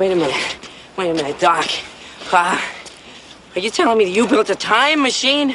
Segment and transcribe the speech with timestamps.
[0.00, 0.70] Wait a minute.
[0.96, 1.66] Wait a minute, Doc.
[2.32, 2.58] Uh,
[3.54, 5.54] are you telling me that you built a time machine?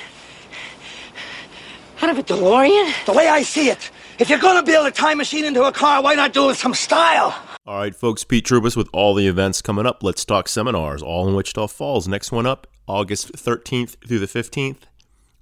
[2.00, 3.06] Out of a DeLorean?
[3.08, 3.90] The way I see it,
[4.20, 6.58] if you're gonna build a time machine into a car, why not do it with
[6.60, 7.36] some style?
[7.66, 10.04] All right, folks, Pete Trubis with all the events coming up.
[10.04, 12.08] Let's talk seminars, all in Wichita Falls.
[12.08, 14.82] Next one up, August 13th through the 15th,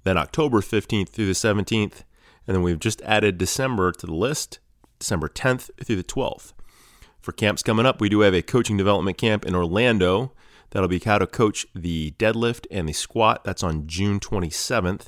[0.04, 2.04] then October 15th through the 17th,
[2.46, 4.60] and then we've just added December to the list,
[4.98, 6.54] December 10th through the 12th.
[7.24, 10.32] For camps coming up, we do have a coaching development camp in Orlando.
[10.72, 13.44] That'll be how to coach the deadlift and the squat.
[13.44, 15.06] That's on June 27th.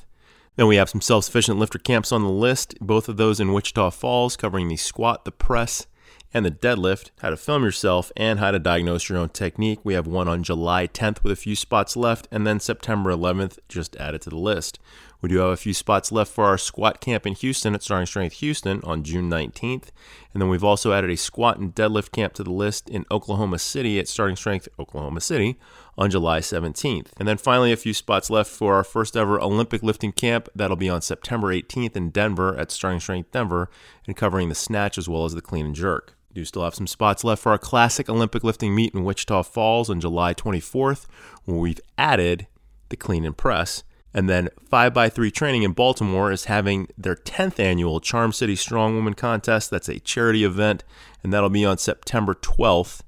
[0.55, 3.53] Then we have some self sufficient lifter camps on the list, both of those in
[3.53, 5.85] Wichita Falls, covering the squat, the press,
[6.33, 9.81] and the deadlift, how to film yourself, and how to diagnose your own technique.
[9.83, 13.59] We have one on July 10th with a few spots left, and then September 11th
[13.69, 14.79] just added to the list.
[15.21, 18.05] We do have a few spots left for our squat camp in Houston at Starting
[18.05, 19.89] Strength Houston on June 19th.
[20.33, 23.57] And then we've also added a squat and deadlift camp to the list in Oklahoma
[23.57, 25.57] City at Starting Strength Oklahoma City
[25.97, 27.07] on July 17th.
[27.17, 30.49] And then finally, a few spots left for our first ever Olympic lifting camp.
[30.55, 33.69] That'll be on September 18th in Denver at Starting Strength Denver
[34.05, 36.85] and covering the snatch as well as the clean and jerk do still have some
[36.85, 41.07] spots left for our classic Olympic lifting meet in Wichita Falls on July 24th,
[41.45, 42.45] where we've added
[42.89, 43.83] the clean and press.
[44.17, 49.13] And then 5x3 Training in Baltimore is having their 10th annual Charm City Strong Woman
[49.13, 49.69] Contest.
[49.69, 50.83] That's a charity event,
[51.21, 53.01] and that'll be on September 12th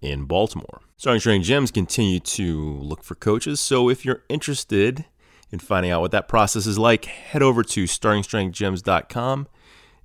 [0.00, 0.80] in Baltimore.
[0.96, 5.06] Starting Training Gyms continue to look for coaches, so if you're interested
[5.50, 9.48] in finding out what that process is like, head over to startingstrengthgyms.com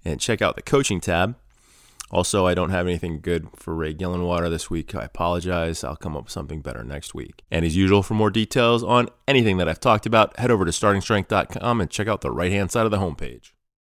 [0.03, 1.35] and check out the coaching tab.
[2.11, 4.95] Also, I don't have anything good for Ray Gillenwater this week.
[4.95, 5.83] I apologize.
[5.83, 7.43] I'll come up with something better next week.
[7.51, 10.71] And as usual, for more details on anything that I've talked about, head over to
[10.71, 13.51] startingstrength.com and check out the right hand side of the homepage.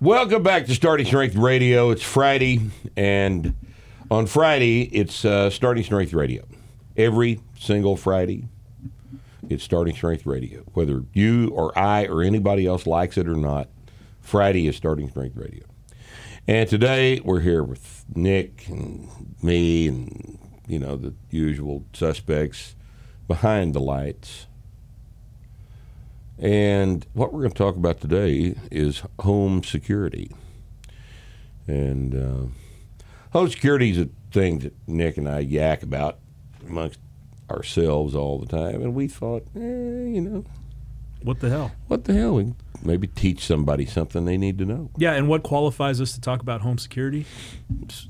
[0.00, 1.90] Welcome back to Starting Strength Radio.
[1.90, 2.60] It's Friday,
[2.96, 3.56] and
[4.08, 6.46] on Friday, it's uh, Starting Strength Radio.
[6.96, 8.44] Every single Friday,
[9.48, 10.60] it's Starting Strength Radio.
[10.72, 13.70] Whether you or I or anybody else likes it or not,
[14.20, 15.64] Friday is Starting Strength Radio.
[16.46, 19.08] And today, we're here with Nick and
[19.42, 20.38] me and,
[20.68, 22.76] you know, the usual suspects
[23.26, 24.46] behind the lights.
[26.38, 30.30] And what we're going to talk about today is home security.
[31.66, 32.46] And uh,
[33.32, 36.18] home security is a thing that Nick and I yak about
[36.66, 37.00] amongst
[37.50, 38.82] ourselves all the time.
[38.82, 40.44] And we thought, eh, you know,
[41.22, 41.72] What the hell?
[41.88, 42.34] what the hell?
[42.36, 42.54] We
[42.84, 44.90] maybe teach somebody something they need to know.
[44.96, 47.26] Yeah, and what qualifies us to talk about home security?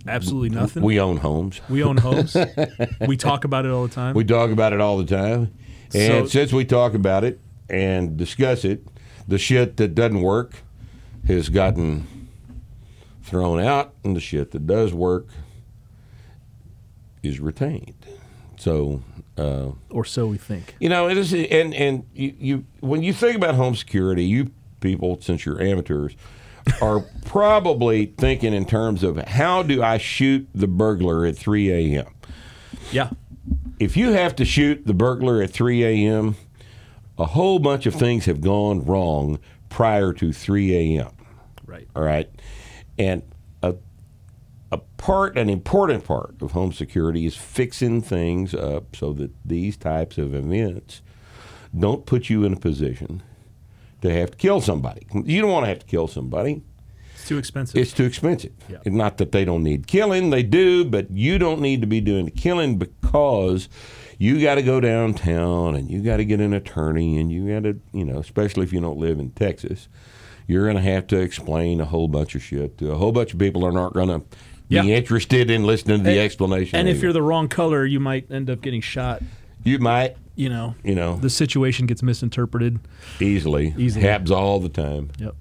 [0.07, 0.83] Absolutely nothing.
[0.83, 1.63] We own homes.
[1.71, 2.37] We own homes.
[3.07, 4.15] we talk about it all the time.
[4.15, 5.53] We talk about it all the time.
[5.95, 8.87] And So- since we talk about it and discuss it,
[9.27, 10.57] the shit that doesn't work
[11.27, 12.07] has gotten
[13.23, 15.27] thrown out, and the shit that does work
[17.23, 18.07] is retained.
[18.57, 19.03] So,
[19.37, 20.75] uh, or so we think.
[20.81, 24.51] you know, it is, and and you, you when you think about home security, you
[24.81, 26.17] people, since you're amateurs,
[26.81, 32.07] are probably thinking in terms of how do I shoot the burglar at 3 a.m.
[32.91, 33.11] Yeah.
[33.79, 36.37] if you have to shoot the burglar at 3 a.m.,
[37.19, 41.11] a whole bunch of things have gone wrong prior to 3 a.m.
[41.67, 41.89] Right.
[41.95, 42.31] All right.
[42.99, 43.23] And
[43.63, 43.75] a,
[44.73, 49.77] a part, an important part of home security is fixing things up so that these
[49.77, 51.03] types of events
[51.79, 53.23] don't put you in a position
[54.01, 55.07] to have to kill somebody.
[55.13, 56.63] You don't want to have to kill somebody.
[57.15, 57.77] It's too expensive.
[57.81, 58.53] It's too expensive.
[58.69, 58.79] Yeah.
[58.87, 62.27] Not that they don't need killing, they do, but you don't need to be doing
[62.27, 63.69] the killing because
[64.19, 67.63] you got to go downtown and you got to get an attorney and you got
[67.63, 69.89] to, you know, especially if you don't live in Texas,
[70.47, 73.33] you're going to have to explain a whole bunch of shit to a whole bunch
[73.33, 74.23] of people that aren't going to
[74.69, 74.83] Yeah.
[74.83, 76.79] be interested in listening to the And- explanation.
[76.79, 79.23] and if you're the wrong color, you might end up getting shot.
[79.65, 82.79] you might, You know, you know, the situation gets misinterpreted.
[83.21, 84.05] easily, Easily.
[84.07, 85.11] happens all the time.
[85.19, 85.35] Yep.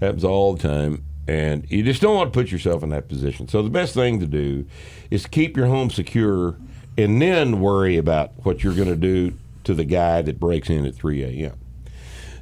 [0.00, 3.48] happens all the time and you just don't want to put yourself in that position
[3.48, 4.66] so the best thing to do
[5.10, 6.56] is to keep your home secure
[6.96, 9.32] and then worry about what you're going to do
[9.64, 11.58] to the guy that breaks in at 3 a.m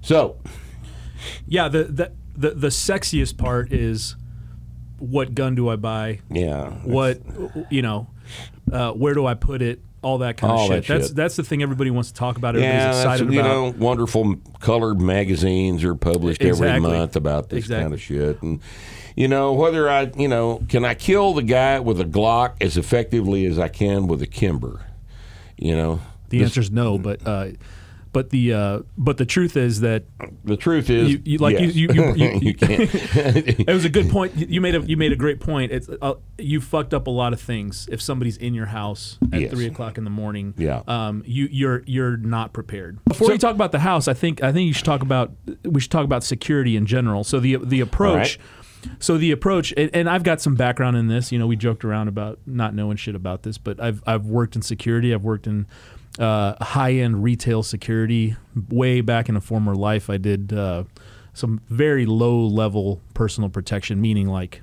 [0.02, 0.36] so
[1.46, 1.68] Yeah.
[1.68, 4.16] The the the, the sexiest part is
[4.98, 6.20] what gun do I buy?
[6.30, 6.70] Yeah.
[6.84, 7.20] What
[7.70, 8.08] you know,
[8.72, 9.80] uh, where do I put it?
[10.02, 10.88] All that kind All of that shit.
[10.88, 11.16] That's shit.
[11.16, 12.56] that's the thing everybody wants to talk about.
[12.56, 13.48] Everybody's Yeah, excited you about.
[13.78, 17.82] know, wonderful colored magazines are published every month about this Exactly.
[17.84, 18.42] kind of shit.
[18.42, 18.60] And,
[19.16, 22.76] you know, whether I, you know, can I kill the guy with a Glock as
[22.76, 24.86] effectively as I can with a Kimber?
[25.56, 26.00] You know,
[26.30, 27.48] the answer is no, but uh,
[28.12, 30.04] but the uh, but the truth is that
[30.44, 32.90] the truth is, You- you- like, you- you- you- You can't.
[32.94, 34.34] it was a good point.
[34.36, 35.72] You- made a you made a great point.
[35.72, 37.88] It's uh, you fucked up a lot of things.
[37.92, 39.50] If somebody's in your house at Yes.
[39.52, 40.82] three o'clock in the morning, Yeah.
[40.88, 42.98] um, you you're you're not prepared.
[43.04, 45.32] Before you talk about the house, I think I think you should talk about
[45.64, 47.24] we should talk about security in general.
[47.24, 48.38] So the the approach.
[48.98, 51.30] So the approach, and, and I've got some background in this.
[51.32, 54.56] You know, we joked around about not knowing shit about this, but I've I've worked
[54.56, 55.12] in security.
[55.14, 55.66] I've worked in
[56.18, 58.36] uh, high end retail security.
[58.68, 60.84] Way back in a former life, I did uh,
[61.32, 64.62] some very low level personal protection, meaning like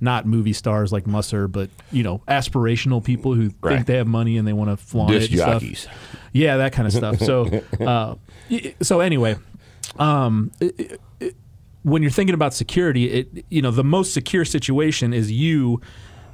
[0.00, 3.74] not movie stars like Musser, but you know, aspirational people who Right.
[3.76, 5.40] think they have money and they want to flaunt Disc it.
[5.40, 5.94] and stuff.
[6.32, 7.18] Yeah, that kind of stuff.
[7.18, 8.14] So, uh,
[8.82, 9.36] so anyway,
[9.98, 11.36] um, it- it-
[11.86, 15.80] when you're thinking about security, it you know the most secure situation is you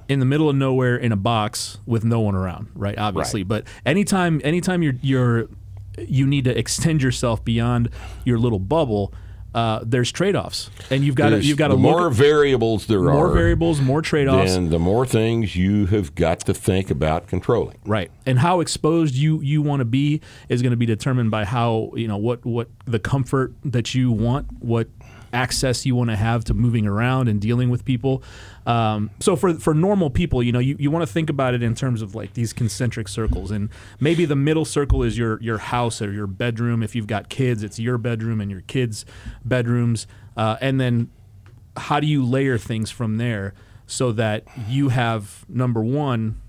[0.08, 2.96] in the middle of nowhere in a box with no one around, right?
[2.98, 3.48] Obviously, Right.
[3.48, 5.48] but anytime anytime you're you're
[5.98, 7.90] you need to extend yourself beyond
[8.24, 9.12] your little bubble.
[9.54, 13.14] Uh, there's trade-offs, and you've got to you've got to more variables there more are,
[13.26, 14.54] more variables, more trade-offs.
[14.54, 17.76] and the more things you have got to think about controlling.
[17.84, 18.10] Right.
[18.24, 21.90] And how exposed you you want to be is going to be determined by how,
[21.94, 24.88] you know, what what the comfort that you want, what
[25.32, 28.22] access you want to have to moving around and dealing with people.
[28.66, 31.62] Um, so for for normal people, you know, you, you want to think about it
[31.62, 33.70] in terms of like these concentric circles and
[34.00, 36.82] maybe the middle circle is your your house or your bedroom.
[36.82, 39.04] If you've got kids, it's your bedroom and your kids'
[39.44, 40.06] bedrooms.
[40.36, 41.10] Uh, and then
[41.76, 43.54] how do you layer things from there
[43.86, 46.40] so that you have number one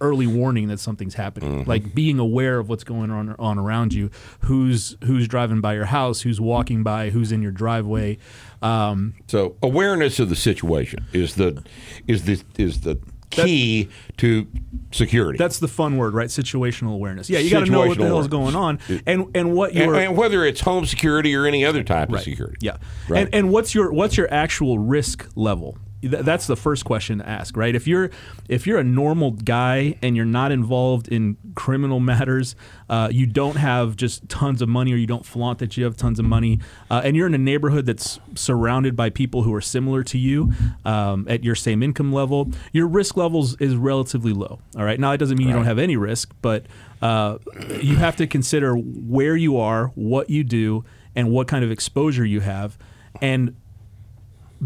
[0.00, 4.10] early warning that something's happening like being aware of what's going on on around you
[4.40, 8.18] who's who's driving by your house who's walking by who's in your driveway
[8.62, 11.62] um, So awareness of the situation is the
[12.06, 12.98] is the is the
[13.30, 14.46] key to
[14.92, 15.36] security.
[15.36, 18.06] that's the fun word right situational awareness yeah you got to know what the Situational
[18.06, 21.44] hell is going on and and what and, your and whether it's home security or
[21.44, 22.18] any other type Right.
[22.18, 22.56] of security.
[22.60, 22.76] Yeah.
[23.08, 23.22] Right.
[23.24, 25.76] And and what's your what's your actual risk level?
[26.08, 27.74] Th- That's the first question to ask, right?
[27.74, 28.10] If you're
[28.48, 32.56] if you're a normal guy and you're not involved in criminal matters,
[32.88, 35.96] uh, you don't have just tons of money, or you don't flaunt that you have
[35.96, 36.60] tons of money,
[36.90, 40.52] uh, and you're in a neighborhood that's surrounded by people who are similar to you
[40.84, 44.60] um, at your same income level, your risk levels is relatively low.
[44.76, 45.00] All right.
[45.00, 46.66] Now it doesn't mean you don't have any risk, but
[47.02, 47.38] uh,
[47.80, 52.24] you have to consider where you are, what you do, and what kind of exposure
[52.24, 52.78] you have,
[53.20, 53.56] and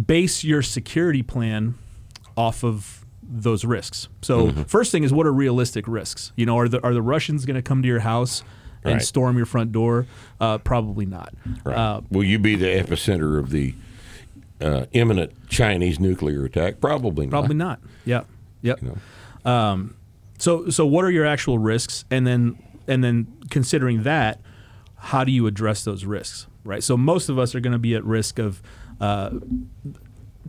[0.06, 1.74] base your security plan
[2.36, 4.08] off of those risks.
[4.22, 4.62] So Mm-hmm.
[4.62, 6.32] first thing is what are realistic risks?
[6.36, 8.42] You know, are the are the Russians going to come to your house
[8.82, 9.02] and Right.
[9.02, 10.06] storm your front door?
[10.40, 11.32] Uh, probably not.
[11.64, 11.76] Right.
[11.76, 13.74] Uh, Will you be the epicenter of the
[14.60, 16.80] uh, imminent Chinese nuclear attack?
[16.80, 17.30] Probably not.
[17.30, 17.80] Probably not.
[18.04, 18.22] Yeah.
[18.62, 18.80] Yep.
[18.82, 19.94] You Um,
[20.38, 22.58] so so what are your actual risks, and then
[22.88, 24.40] and then considering that,
[24.96, 26.46] how do you address those risks?
[26.64, 26.82] Right.
[26.82, 28.62] So most of us are going to be at risk of.
[29.00, 29.30] Uh,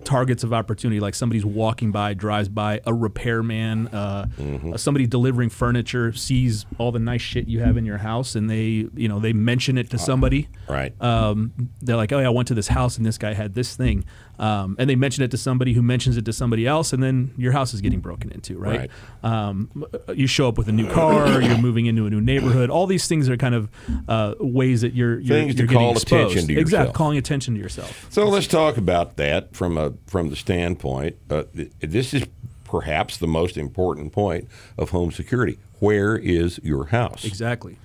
[0.03, 4.75] targets of opportunity like somebody's walking by drives by a repairman uh, Mm-hmm.
[4.78, 8.87] somebody delivering furniture sees all the nice shit you have in your house and they
[8.95, 10.99] you know they mention it to somebody Right.
[11.02, 13.75] um, they're like, oh yeah, I went to this house and this guy had this
[13.75, 14.04] thing,
[14.42, 17.31] um, and they mention it to somebody who mentions it to somebody else, and then
[17.38, 18.90] your house is getting broken into, right?
[19.24, 22.71] Um, you show up with a new car, you're moving into a new neighborhood.
[22.71, 23.69] All these things are kind of
[24.10, 26.31] uh, ways that you're, you're Things to you're getting call exposed.
[26.31, 26.62] attention to yourself.
[26.62, 28.07] Exactly, calling attention to yourself.
[28.10, 31.18] So let's talk about that from a from the standpoint.
[31.30, 32.26] Uh, th- this is
[32.66, 35.60] perhaps the most important point of home security.
[35.80, 37.26] Where is your house?
[37.26, 37.78] Exactly.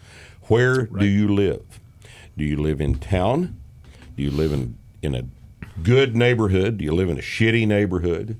[0.42, 1.80] Where do you live?
[2.38, 3.60] Do you live in town?
[4.16, 5.24] Do you live in in a
[5.82, 6.78] good neighborhood?
[6.78, 8.38] Do you live in a shitty neighborhood?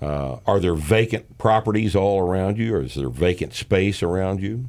[0.00, 4.66] Uh, are there vacant properties all around you, or is there vacant space around you?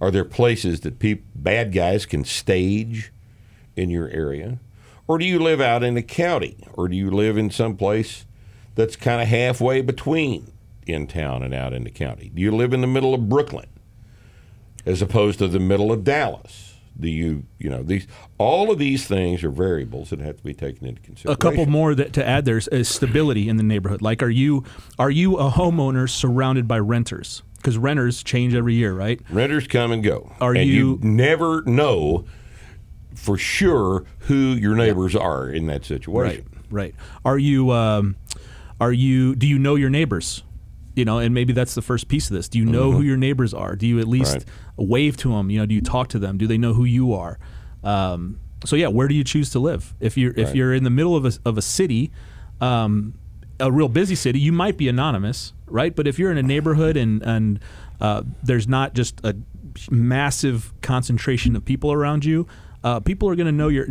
[0.00, 0.98] Are there places that
[1.34, 3.12] bad guys can stage
[3.76, 4.58] in your area?
[5.06, 6.56] Or do you live out in the county?
[6.72, 8.26] Or do you live in some place
[8.74, 10.52] that's kind of halfway between
[10.86, 12.30] in town and out in the county?
[12.34, 13.68] Do you live in the middle of Brooklyn
[14.84, 16.65] as opposed to the middle of Dallas?
[16.98, 18.06] Do you, you know, these
[18.38, 21.32] all of these things are variables that have to be taken into consideration.
[21.32, 24.02] A couple more that to add there is, stability in the neighborhood.
[24.02, 24.64] Like, are you
[24.98, 27.42] are you a homeowner surrounded by renters?
[27.56, 29.20] Because renters change every year, right?
[29.28, 30.32] Renters come and go.
[30.40, 32.24] Are and you- never know
[33.14, 36.46] for sure who your neighbors are in that situation.
[36.70, 36.94] Right.
[37.24, 37.72] Are you?
[37.72, 38.16] Um,
[38.80, 39.34] are you?
[39.34, 40.42] Do you know your neighbors?
[40.96, 42.48] You know, and maybe that's the first piece of this.
[42.48, 43.76] Do you know who your neighbors are?
[43.76, 44.50] Do you at least Mm-hmm.
[44.80, 44.88] Right.
[44.88, 45.50] wave to them?
[45.50, 46.38] You know, do you talk to them?
[46.38, 47.38] Do they know who you are?
[47.84, 49.94] Um, so yeah, where do you choose to live?
[50.00, 52.10] If you're if you're in the middle of a of a city,
[52.60, 53.14] um,
[53.60, 55.94] a real busy city, you might be anonymous, right?
[55.94, 57.60] But if you're in a neighborhood and and
[58.00, 59.36] uh, there's not just a
[59.90, 62.46] massive concentration of people around you,
[62.84, 63.86] uh, people are going to know your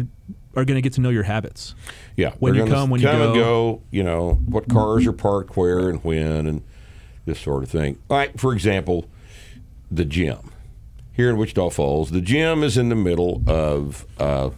[0.56, 1.76] are going to get to know your habits.
[2.16, 3.34] Yeah, When you come, when you go.
[3.34, 6.64] go, you know what cars are parked where and when, and
[7.26, 8.00] this sort of thing.
[8.10, 9.06] Like for example,
[9.92, 10.52] the gym
[11.14, 12.12] here in Wichita Falls.
[12.12, 14.52] The gym is in the middle of uh,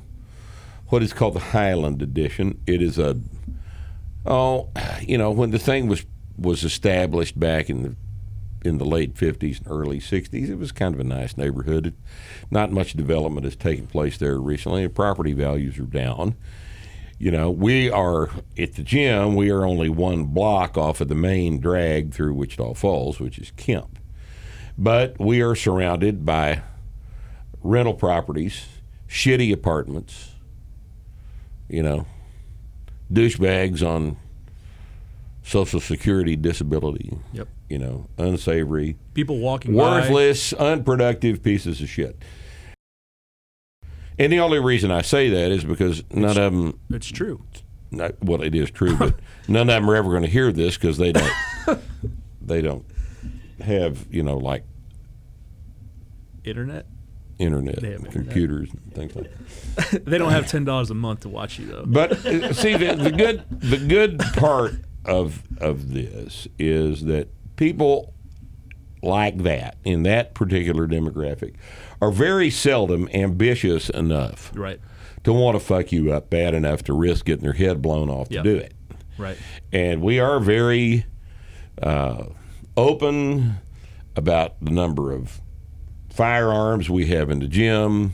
[0.88, 2.62] what is called the Highland Addition.
[2.66, 3.18] It is a
[4.26, 4.70] oh,
[5.02, 6.06] you know when the thing was
[6.38, 7.96] was established back in the
[8.66, 10.50] in the late 50s and early 60s.
[10.50, 11.96] It was kind of a nice neighborhood.
[12.52, 14.84] Not much development has taken place there recently.
[14.84, 16.36] The property values are down.
[17.20, 21.16] You know, we are at the gym, we are only one block off of the
[21.16, 23.98] main drag through Wichita Falls, which is Kemp.
[24.78, 26.62] But we are surrounded by
[27.64, 28.68] rental properties,
[29.10, 30.36] shitty apartments,
[31.68, 32.06] you know,
[33.12, 34.18] douchebags on
[35.42, 37.48] Social Security disability, Yep.
[37.68, 39.80] you know, unsavory, People walking by.
[40.02, 42.22] worthless, unproductive pieces of shit.
[44.20, 47.44] And the only reason I say that is because none of them, It's true.
[47.92, 49.16] not, well, it is true, but
[49.48, 51.32] none of them are ever going to hear this because they don't,
[52.42, 52.86] they don't
[53.62, 54.64] have, you know, like
[56.44, 56.86] Internet.
[57.40, 58.26] internet, They have and internet.
[58.28, 59.30] computers, and things like
[59.76, 60.06] that.
[60.06, 61.84] They don't have ten dollars a month to watch you though.
[61.86, 64.74] But uh, see, the, the good the good part
[65.06, 68.14] of of this is that people
[69.02, 71.54] like that in that particular demographic
[72.02, 74.80] are very seldom ambitious enough Right.
[75.24, 78.28] to want to fuck you up bad enough to risk getting their head blown off
[78.32, 78.44] Yep.
[78.44, 78.74] to do it.
[79.18, 79.38] Right.
[79.72, 81.06] And we are very
[81.82, 82.26] uh,
[82.76, 83.56] open
[84.16, 85.42] about the number of
[86.10, 88.14] firearms we have in the gym.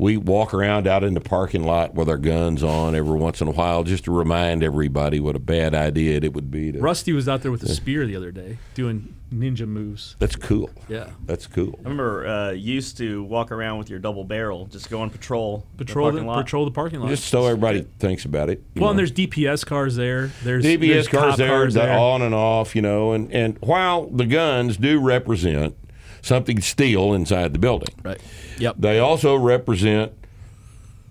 [0.00, 3.48] We walk around out in the parking lot with our guns on every once in
[3.48, 6.72] a while just to remind everybody what a bad idea it would be.
[6.72, 10.16] To, Rusty was out there with a spear the other day doing ninja moves.
[10.18, 10.70] That's cool.
[10.88, 11.10] Yeah.
[11.26, 11.74] That's cool.
[11.80, 15.66] I remember uh, used to walk around with your double barrel, just go on patrol,
[15.76, 16.44] Patrol the the, lot.
[16.44, 17.10] patrol the parking lot.
[17.10, 18.62] Just so everybody thinks about it.
[18.74, 20.28] you well, and there's DPS cars there.
[20.42, 21.96] There's DBS there's cars cop there, cars there.
[21.96, 25.76] on and off, you know, and, and while the guns do represent
[26.22, 28.20] something steel inside the building, Right.
[28.58, 28.76] Yep.
[28.78, 30.12] they also represent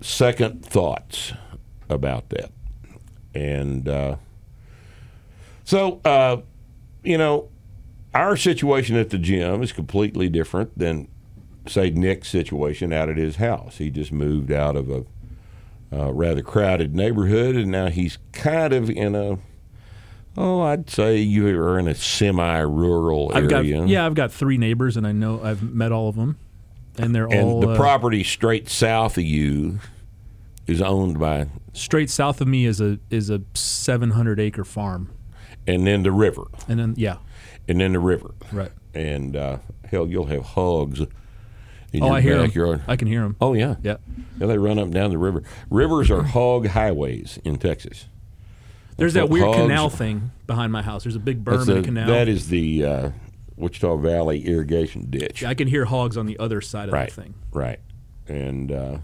[0.02, 1.34] second thoughts
[1.90, 2.52] about that.
[3.34, 4.16] And uh,
[5.64, 6.38] so, uh,
[7.04, 7.50] you know,
[8.14, 11.08] our situation at the gym is completely different than,
[11.68, 13.78] say, Nick's situation out at his house.
[13.78, 15.06] He just moved out of a
[15.92, 19.38] uh, rather crowded neighborhood, and now he's kind of in a,
[20.38, 23.86] oh, I'd say you are in a semi-rural I've got area.
[23.86, 26.38] yeah, I've got three neighbors, and I know I've met all of them,
[26.98, 27.34] and they're all.
[27.34, 29.80] and all the uh, property straight south of you
[30.68, 35.10] is owned by, straight south of me is a is a 700 acre farm,
[35.68, 37.18] and then the river, and then yeah,
[37.68, 38.72] and then the river, right.
[38.94, 39.58] and uh,
[39.90, 41.00] hell, you'll have hogs
[41.92, 42.80] in Oh, your I hear backyard.
[42.82, 42.86] them.
[42.88, 43.36] I can hear them.
[43.42, 43.98] oh yeah, Yeah.
[44.40, 45.42] yeah, they run up and down the river.
[45.72, 48.06] Rivers are hog highways in Texas.
[49.00, 51.04] There's that weird hogs- canal thing behind my house.
[51.04, 52.08] There's a big berm That's and the- a canal.
[52.08, 53.10] That is the uh,
[53.56, 55.44] Wichita Valley irrigation ditch.
[55.44, 57.34] I can hear hogs on the other side of right, that thing.
[57.52, 57.80] right,
[58.28, 58.98] and uh,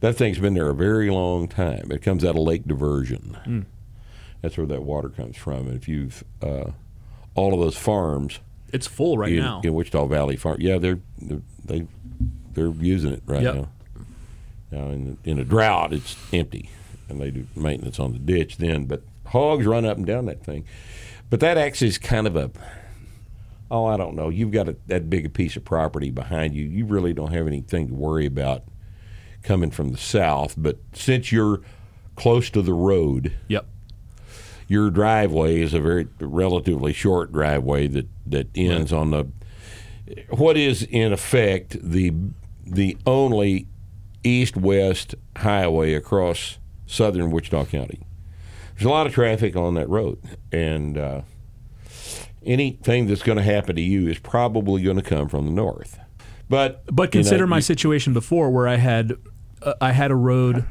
[0.00, 1.90] that thing's been there a very long time.
[1.90, 3.36] It comes out of Lake Diversion.
[3.44, 3.60] Hmm.
[4.42, 5.66] That's where that water comes from.
[5.66, 6.70] And if you've uh,
[7.34, 8.38] all of those farms
[8.72, 9.60] It's full right in, now.
[9.64, 11.86] in Wichita Valley Farm, yeah, they're, they're they
[12.52, 13.54] they're using it right Yep.
[13.54, 13.68] now.
[14.70, 16.70] Now in in a drought, it's empty,
[17.08, 18.84] and they do maintenance on the ditch then.
[18.86, 20.64] But hogs run up and down that thing.
[21.30, 22.50] But that actually is kind of a
[23.70, 24.28] oh, I don't know.
[24.30, 26.64] You've got a, that big a piece of property behind you.
[26.64, 28.62] You really don't have anything to worry about
[29.42, 30.54] coming from the south.
[30.56, 31.60] But since you're
[32.16, 33.66] close to the road, Yep.
[34.68, 39.26] your driveway is a very relatively short driveway that, that ends on the
[40.30, 42.12] what is in effect the
[42.64, 43.66] the only
[44.24, 46.58] east-west highway across
[46.88, 48.00] southern Wichita County.
[48.74, 50.18] There's a lot of traffic on that road,
[50.52, 51.20] and uh,
[52.44, 55.98] anything that's going to happen to you is probably going to come from the north.
[56.48, 59.12] But But you know, consider my you- situation before, where I had
[59.62, 60.64] uh, I had a road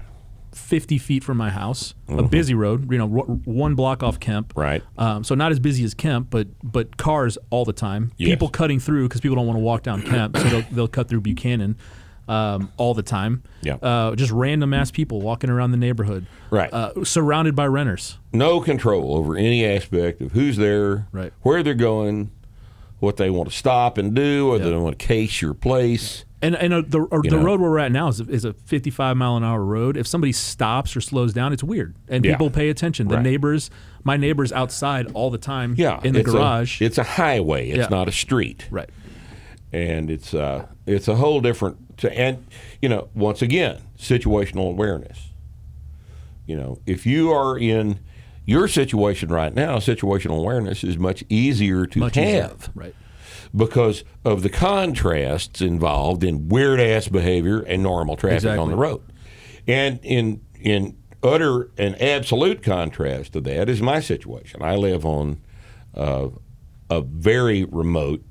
[0.54, 4.50] 50 feet from my house, a busy road, you know, ro- one block off Kemp.
[4.50, 4.60] Mm-hmm.
[4.60, 4.84] Right.
[4.98, 8.12] Um, so not as busy as Kemp, but but cars all the time.
[8.18, 8.30] Yes.
[8.30, 11.10] People cutting through because people don't want to walk down Kemp, so they'll, they'll cut
[11.10, 11.78] through Buchanan.
[12.27, 13.43] Um, all the time.
[13.62, 13.75] Yeah.
[13.75, 16.25] Uh, just random ass people walking around the neighborhood.
[16.50, 16.72] Right.
[16.74, 18.17] Uh, surrounded by renters.
[18.34, 21.31] no control over any aspect of who's there, Right.
[21.41, 22.31] where they're going,
[23.00, 24.74] what they want to stop and do, whether Yep.
[24.74, 26.25] they want to case your place.
[26.39, 27.41] And and uh, the or the know.
[27.41, 29.98] road where we're at now is a, is a 55 mile an hour road.
[29.98, 32.34] If somebody stops or slows down, it's weird, and Yeah.
[32.34, 33.07] people pay attention.
[33.07, 33.24] The Right.
[33.24, 33.72] neighbors,
[34.03, 35.74] my neighbors outside all the time.
[35.77, 36.79] Yeah, in the it's a- garage.
[36.79, 37.69] it's a highway.
[37.69, 37.88] It's Yeah.
[37.89, 38.67] not a street.
[38.69, 38.89] right.
[39.74, 41.77] and it's uh, it's a whole different.
[42.04, 42.46] And
[42.82, 45.30] you know, once again, situational awareness.
[46.46, 48.00] You know, if you are in
[48.46, 52.72] your situation right now, situational awareness is much easier to Much have easier.
[52.74, 52.96] Right.
[53.54, 59.01] because of the contrasts involved in weird ass behavior and normal traffic on the road.
[59.68, 64.62] And in in utter and absolute contrast to that is my situation.
[64.62, 65.42] I live on
[65.94, 66.30] uh,
[66.89, 68.24] a very remote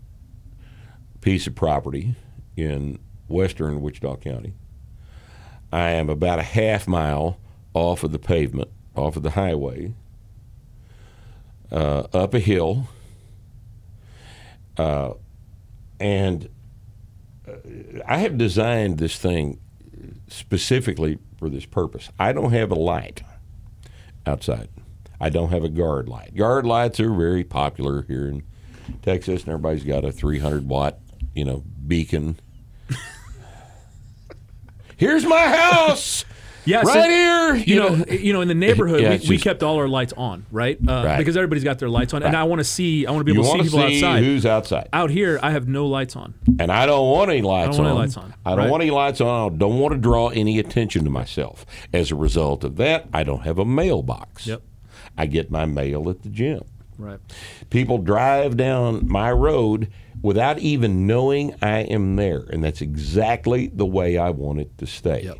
[1.21, 2.15] piece of property
[2.57, 4.55] in western Wichita County.
[5.73, 7.39] I am about a half mile
[7.75, 9.93] off of the pavement, off of the highway,
[11.71, 12.89] uh, up a hill,
[14.77, 15.13] uh,
[15.99, 16.49] and
[17.49, 17.53] uh,
[18.07, 19.59] I have designed this thing
[20.29, 22.11] specifically for this purpose.
[22.19, 23.23] I don't have a light
[24.27, 24.69] outside.
[25.21, 26.35] I don't have a guard light.
[26.35, 28.43] Guard lights are very popular here in
[29.03, 30.99] Texas, and everybody's got a 300 watt,
[31.35, 32.39] you know, beacon.
[34.97, 36.25] Here's my house,
[36.65, 37.55] Yeah, right so- here.
[37.55, 40.13] You know, you know, in the neighborhood, Yeah, we, it's we kept all our lights
[40.17, 40.77] on, right?
[40.87, 41.19] Uh, Right.
[41.19, 43.39] Because everybody's got their lights on, and I want to see, I want to be
[43.39, 44.25] you able to see people see outside.
[44.25, 46.35] who's outside, Out here, I have no lights on.
[46.59, 47.87] and I don't want any lights want on.
[47.87, 48.35] any lights on.
[48.45, 48.71] I don't Right.
[48.71, 49.53] want any lights on.
[49.55, 51.65] I don't want to draw any attention to myself.
[51.93, 54.47] As a result of that, I don't have a mailbox.
[54.49, 54.63] Yep.
[55.17, 56.63] I get my mail at the gym.
[56.99, 57.19] Right.
[57.71, 59.89] People drive down my road
[60.23, 64.87] without even knowing I am there, and that's exactly the way I want it to
[64.87, 65.23] stay.
[65.23, 65.39] Yep.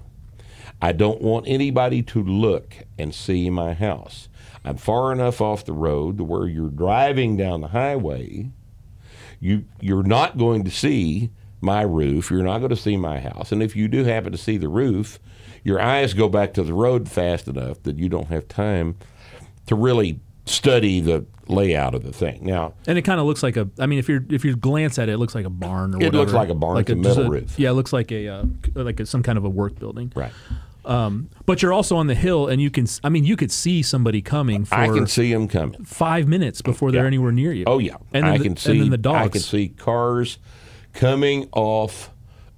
[0.81, 4.29] I don't want anybody to look and see my house.
[4.65, 8.51] I'm far enough off the road to where you're driving down the highway.
[9.41, 12.31] You you're not going to see my roof.
[12.31, 13.53] You're not going to see my house.
[13.53, 15.19] And if you do happen to see the roof,
[15.63, 18.97] your eyes go back to the road fast enough that you don't have time
[19.67, 22.45] to really study the layout of the thing.
[22.45, 23.69] Now, And it kind of looks like a.
[23.79, 25.95] I mean, if you if you glance at it, it looks like a barn.
[25.95, 26.17] Or whatever.
[26.17, 27.59] It looks like a barn with a metal roof.
[27.59, 30.13] Yeah, it looks like a uh, like a, some kind of a work building.
[30.15, 30.33] right.
[30.85, 32.87] Um, but you're also on the hill, and you can.
[33.03, 35.85] I mean, you could see somebody coming for I can see them coming.
[35.85, 37.07] five minutes before they're Yeah.
[37.09, 37.65] anywhere near you.
[37.67, 38.71] Oh yeah, and then I the, can see.
[38.71, 39.27] And then the dogs.
[39.27, 40.39] I can see cars
[40.93, 42.13] coming off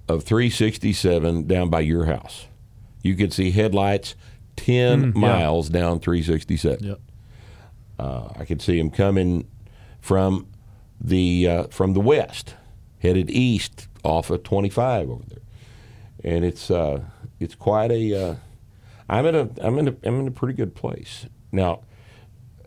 [0.07, 2.45] of 367 down by your house.
[3.01, 4.13] You can see headlights
[4.57, 5.19] 10 Mm, yeah.
[5.21, 6.83] miles down 367.
[6.85, 6.99] Yep.
[7.99, 9.45] Uh, I can see them coming
[9.99, 10.47] from
[11.01, 12.55] the uh, from the west,
[12.99, 15.39] headed east off of 25 over there,
[16.23, 17.01] and it's uh,
[17.39, 18.13] it's quite a.
[18.13, 18.35] Uh,
[19.09, 21.81] I'm in a I'm in a I'm in a pretty good place now,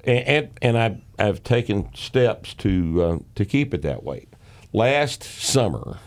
[0.04, 4.26] and and, and I've taken steps to uh, to keep it that way.
[4.74, 5.98] Last summer,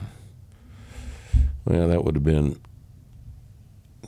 [1.65, 2.59] well, that would have been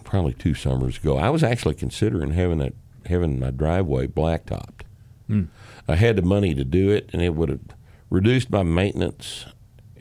[0.04, 1.18] probably two summers ago.
[1.18, 2.74] I was actually considering having that
[3.08, 4.08] having my driveway
[5.30, 5.48] blacktopped.
[5.88, 7.60] I had the money to do it, and it would have
[8.10, 9.46] reduced my maintenance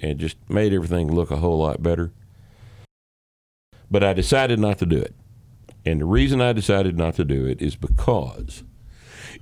[0.02, 2.12] and just made everything look a whole lot better.
[3.90, 5.14] But I decided not to do it.
[5.84, 8.64] And the reason I decided not to do it is because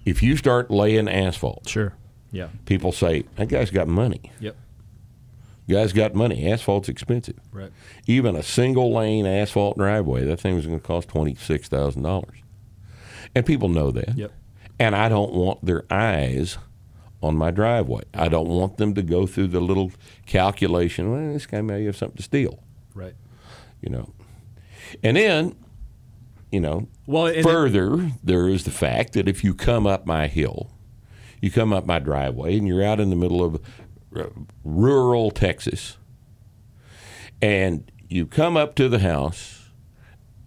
[0.04, 1.94] if you start laying asphalt, Sure.
[2.30, 2.48] Yeah.
[2.66, 4.30] people say, that guy's got money.
[4.40, 4.56] Yep.
[5.66, 6.50] Guy's got money.
[6.52, 7.38] Asphalt's expensive.
[7.50, 7.72] Right.
[8.06, 12.24] Even a single lane asphalt driveway, that thing was going to cost $26,000.
[13.34, 14.14] And people know that.
[14.18, 14.30] Yep.
[14.78, 16.58] And I don't want their eyes
[17.22, 18.02] on my driveway.
[18.12, 19.92] I don't want them to go through the little
[20.26, 21.10] calculation.
[21.10, 22.58] Well, this guy may have something to steal,
[22.94, 23.14] Right.
[23.80, 24.12] you know.
[25.02, 25.54] And then,
[26.52, 30.06] you know, Well, and it- further, there is the fact that if you come up
[30.06, 30.70] my hill,
[31.40, 33.60] you come up my driveway, and you're out in the middle of
[34.16, 34.24] uh,
[34.64, 35.96] rural Texas,
[37.42, 39.70] and you come up to the house,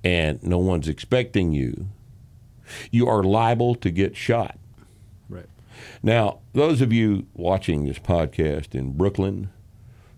[0.03, 1.87] and no one's expecting you,
[2.91, 4.57] you are liable to get shot.
[5.29, 5.49] Right.
[6.01, 9.49] Now, those of you watching this podcast in Brooklyn,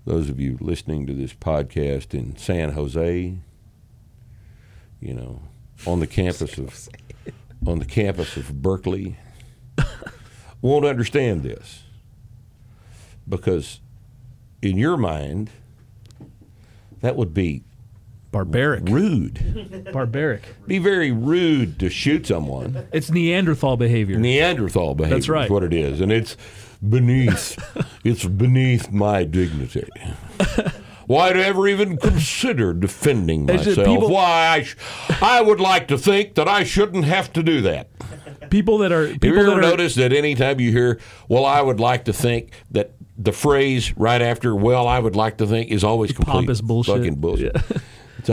[0.06, 3.38] those of you listening to this podcast in San Jose,
[5.00, 5.42] you know,
[5.86, 6.90] on the campus of
[7.66, 9.18] on the campus of Berkeley,
[10.62, 11.84] won't understand this
[13.28, 13.80] because
[14.62, 15.52] in your mind
[17.02, 17.64] that would be
[18.32, 18.84] Barbaric.
[18.89, 19.89] rude.
[19.92, 20.44] Barbaric.
[20.68, 22.88] Be very rude to shoot someone.
[22.94, 24.18] It's Neanderthal behavior.
[24.20, 25.46] Neanderthal behavior That's right.
[25.46, 26.38] is what it is, and it's
[26.88, 27.58] beneath
[28.04, 29.88] it's beneath my dignity.
[31.08, 33.88] Why'd I ever even consider defending myself?
[33.88, 34.76] people- Why I, sh-
[35.22, 37.89] I would like to think that I shouldn't have to do that.
[38.52, 41.46] People that are Have people you that ever are noticed that anytime you hear, well,
[41.46, 45.48] I would like to think that the phrase right after, well, I would like to
[45.48, 46.96] think is always complete Pompous bullshit.
[46.96, 47.56] fucking bullshit.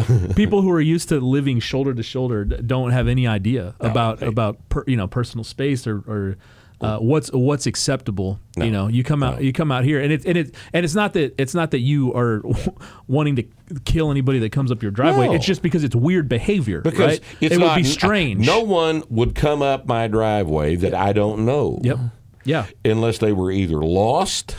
[0.37, 4.22] people who are used to living shoulder to shoulder don't have any idea Oh, about
[4.22, 6.37] about per, you know personal space or, or
[6.80, 8.38] uh, what's what's acceptable.
[8.56, 10.94] You know, you come out you come out here and it and it and it's
[10.94, 12.42] not that it's not that you are
[13.09, 13.44] wanting to
[13.85, 15.28] kill anybody that comes up your driveway.
[15.28, 15.35] No.
[15.35, 16.80] It's just because it's weird behavior.
[16.82, 17.20] Because right?
[17.40, 18.46] it's it not, would be strange.
[18.46, 21.80] No one would come up my driveway that I don't know.
[21.82, 21.98] Yep.
[22.44, 22.66] Yeah.
[22.85, 24.56] Unless they were either lost,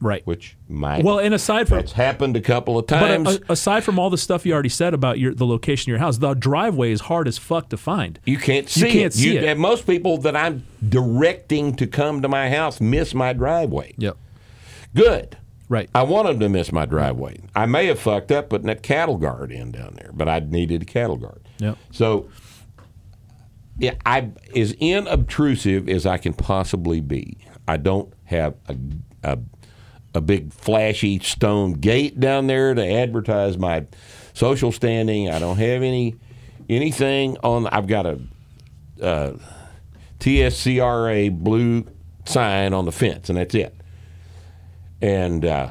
[0.00, 0.26] Right.
[0.26, 1.04] which might.
[1.04, 3.28] well, and aside from that's happened a couple of But uh, times.
[3.28, 5.88] a, a- aside from all the stuff you already said about your the location of
[5.88, 8.18] your house, the driveway is hard as fuck to find.
[8.24, 9.12] you can't see You can't it.
[9.14, 9.44] see You- it.
[9.44, 13.94] and most people that I'm directing to come to my house miss my driveway.
[13.98, 14.16] Yep.
[14.94, 15.36] Good.
[15.68, 15.88] Right.
[15.94, 17.38] I want them to miss my driveway.
[17.54, 20.82] I may have fucked up putting that cattle guard in down there, but I needed
[20.82, 21.42] a cattle guard.
[21.58, 21.76] Yep.
[21.92, 22.28] So,
[23.78, 27.38] yeah, I as inobtrusive as I can possibly be.
[27.68, 28.76] I don't have a,
[29.22, 29.38] a
[30.14, 33.86] a big flashy stone gate down there to advertise my
[34.34, 35.28] social standing.
[35.30, 36.16] I don't have any
[36.68, 37.66] anything on.
[37.68, 38.20] I've got a
[39.02, 39.32] uh,
[40.18, 41.86] TSCRA blue
[42.24, 43.74] sign on the fence, and that's it.
[45.00, 45.70] And uh,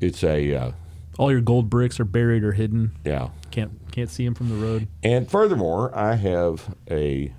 [0.00, 0.72] it's a uh,
[1.18, 2.92] All your gold bricks are buried or hidden.
[3.04, 3.30] yeah.
[3.50, 4.88] Can't can't see them from the road.
[5.02, 7.32] And furthermore, I have a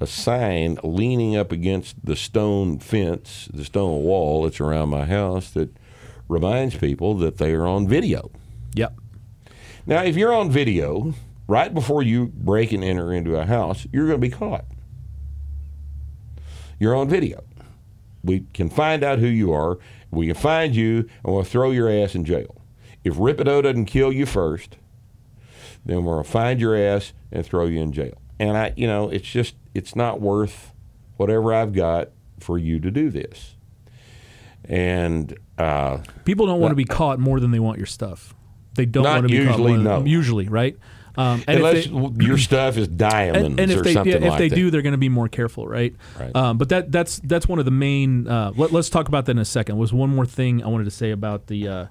[0.00, 5.50] a sign leaning up against the stone fence, the stone wall that's around my house
[5.50, 5.76] that
[6.28, 8.30] reminds people that they are on video.
[8.74, 8.98] Yep.
[9.86, 11.14] Now, if you're on video
[11.46, 14.66] right before you break and enter into a house, you're going to be caught.
[16.78, 17.42] You're on video.
[18.22, 19.78] We can find out who you are.
[20.10, 22.56] We can find you, and we'll throw your ass in jail.
[23.02, 24.76] If Ripido doesn't kill you first,
[25.84, 28.20] then we're going to find your ass and throw you in jail.
[28.38, 30.72] And I, you know, it's just, it's not worth
[31.16, 33.56] whatever I've got for you to do this.
[34.64, 38.34] And uh, People don't want to be caught more than they want your stuff.
[38.74, 40.04] They don't want to be caught usually, than, no.
[40.04, 40.76] usually, right?
[41.16, 44.30] Um, unless they, your stuff is diamonds and, and if or they something yeah, if
[44.30, 44.54] like they that.
[44.54, 45.96] do, they're going to be more careful, right?
[46.18, 46.34] Right.
[46.36, 48.28] Um, but that that's that's one of the main.
[48.28, 49.78] Uh, let, us talk about that in a second.
[49.78, 51.66] Was one more thing I wanted to say about the.
[51.68, 51.86] Uh,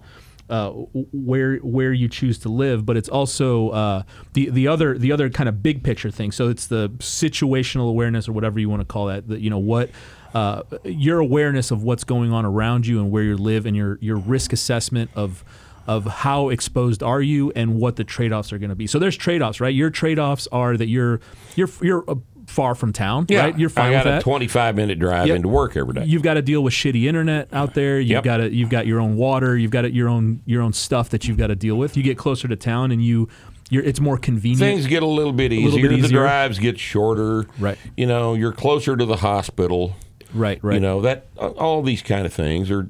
[0.49, 5.11] uh, where where you choose to live, but it's also uh, the the other the
[5.11, 6.31] other kind of big picture thing.
[6.31, 9.27] So it's the situational awareness or whatever you want to call that.
[9.27, 9.89] That you know what
[10.33, 13.97] uh, your awareness of what's going on around you and where you live, and your
[14.01, 15.43] your risk assessment of
[15.87, 18.87] of how exposed are you and what the trade-offs are going to be.
[18.87, 19.73] So there's trade-offs, right?
[19.73, 21.21] Your trade-offs are that you're
[21.55, 22.15] you're you're uh,
[22.47, 23.59] far from town, yeah, right?
[23.59, 24.21] You're fine I got with a that.
[24.23, 25.35] 25 minute drive Yep.
[25.35, 26.05] into work every day.
[26.05, 27.99] You've got to deal with shitty internet out there.
[27.99, 28.23] You've Yep.
[28.23, 29.55] got to, you've got your own water.
[29.57, 31.95] You've got your own your own stuff that you've got to deal with.
[31.95, 33.27] You get closer to town, and you
[33.69, 34.59] you're it's more convenient.
[34.61, 35.69] Things get a little bit easier.
[35.69, 37.45] little bit The drives get shorter.
[37.59, 37.77] Right.
[37.97, 39.95] You know, you're closer to the hospital.
[40.33, 40.75] right, right.
[40.75, 42.89] You know that all these kind of things are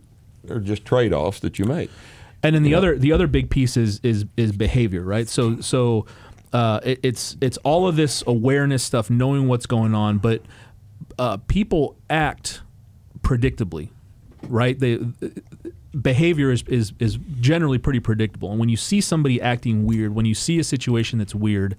[0.49, 1.89] are just trade offs that you make.
[2.43, 5.27] And then the other the other big piece is is is behavior, right?
[5.27, 6.05] So so
[6.57, 10.41] uh, it, it's it's all of this awareness stuff, knowing what's going on, but
[11.19, 12.61] uh, people act
[13.21, 13.89] predictably,
[14.49, 14.79] right?
[14.79, 14.99] They
[16.01, 20.25] behavior is, is is generally pretty predictable, and when you see somebody acting weird, when
[20.25, 21.75] you see a situation that's weird,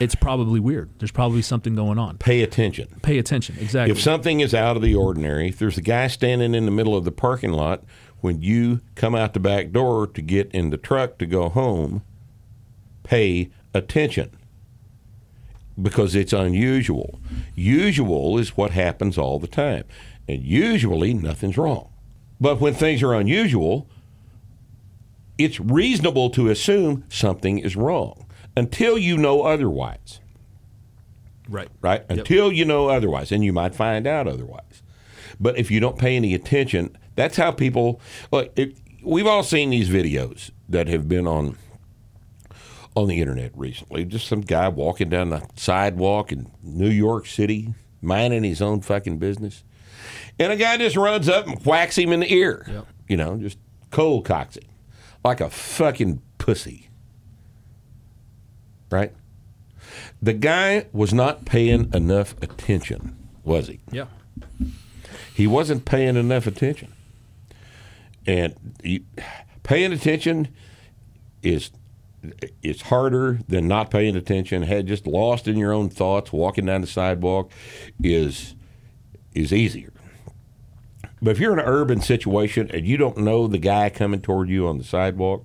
[0.00, 0.90] it's probably weird.
[0.98, 2.18] There's probably something going on.
[2.18, 2.88] Pay attention.
[3.02, 3.92] Pay attention, exactly.
[3.92, 6.96] If something is out of the ordinary, if there's a guy standing in the middle
[6.96, 7.84] of the parking lot
[8.20, 12.02] when you come out the back door to get in the truck to go home,
[13.04, 14.36] pay attention
[15.80, 17.20] because it's unusual.
[17.54, 19.84] Usual is what happens all the time,
[20.28, 21.90] and usually nothing's wrong.
[22.40, 23.88] But when things are unusual,
[25.38, 30.20] it's reasonable to assume something is wrong until you know otherwise
[31.48, 31.68] right.
[31.80, 32.04] right?
[32.08, 34.82] Until you know otherwise, and you might find out otherwise.
[35.40, 38.00] But if you don't pay any attention, that's how people.
[38.30, 41.56] Look, it, we've all seen these videos that have been on
[42.98, 44.04] on the internet recently.
[44.04, 49.18] Just some guy walking down the sidewalk in New York City, minding his own fucking
[49.18, 49.62] business,
[50.38, 52.84] and a guy just runs up and whacks him in the ear.
[53.08, 53.58] You know, just
[53.90, 54.66] cold cocks it
[55.24, 56.90] like a fucking pussy.
[58.90, 59.12] Right?
[60.20, 63.80] The guy was not paying enough attention, was he?
[63.92, 64.06] Yeah.
[65.34, 66.92] He wasn't paying enough attention.
[68.26, 69.04] And you,
[69.62, 70.48] paying attention
[71.42, 71.70] is
[72.62, 74.62] is harder than not paying attention.
[74.62, 77.50] Had just lost in your own thoughts, walking down the sidewalk
[78.02, 78.54] is
[79.34, 79.92] is easier.
[81.20, 84.48] But if you're in an urban situation and you don't know the guy coming toward
[84.48, 85.44] you on the sidewalk,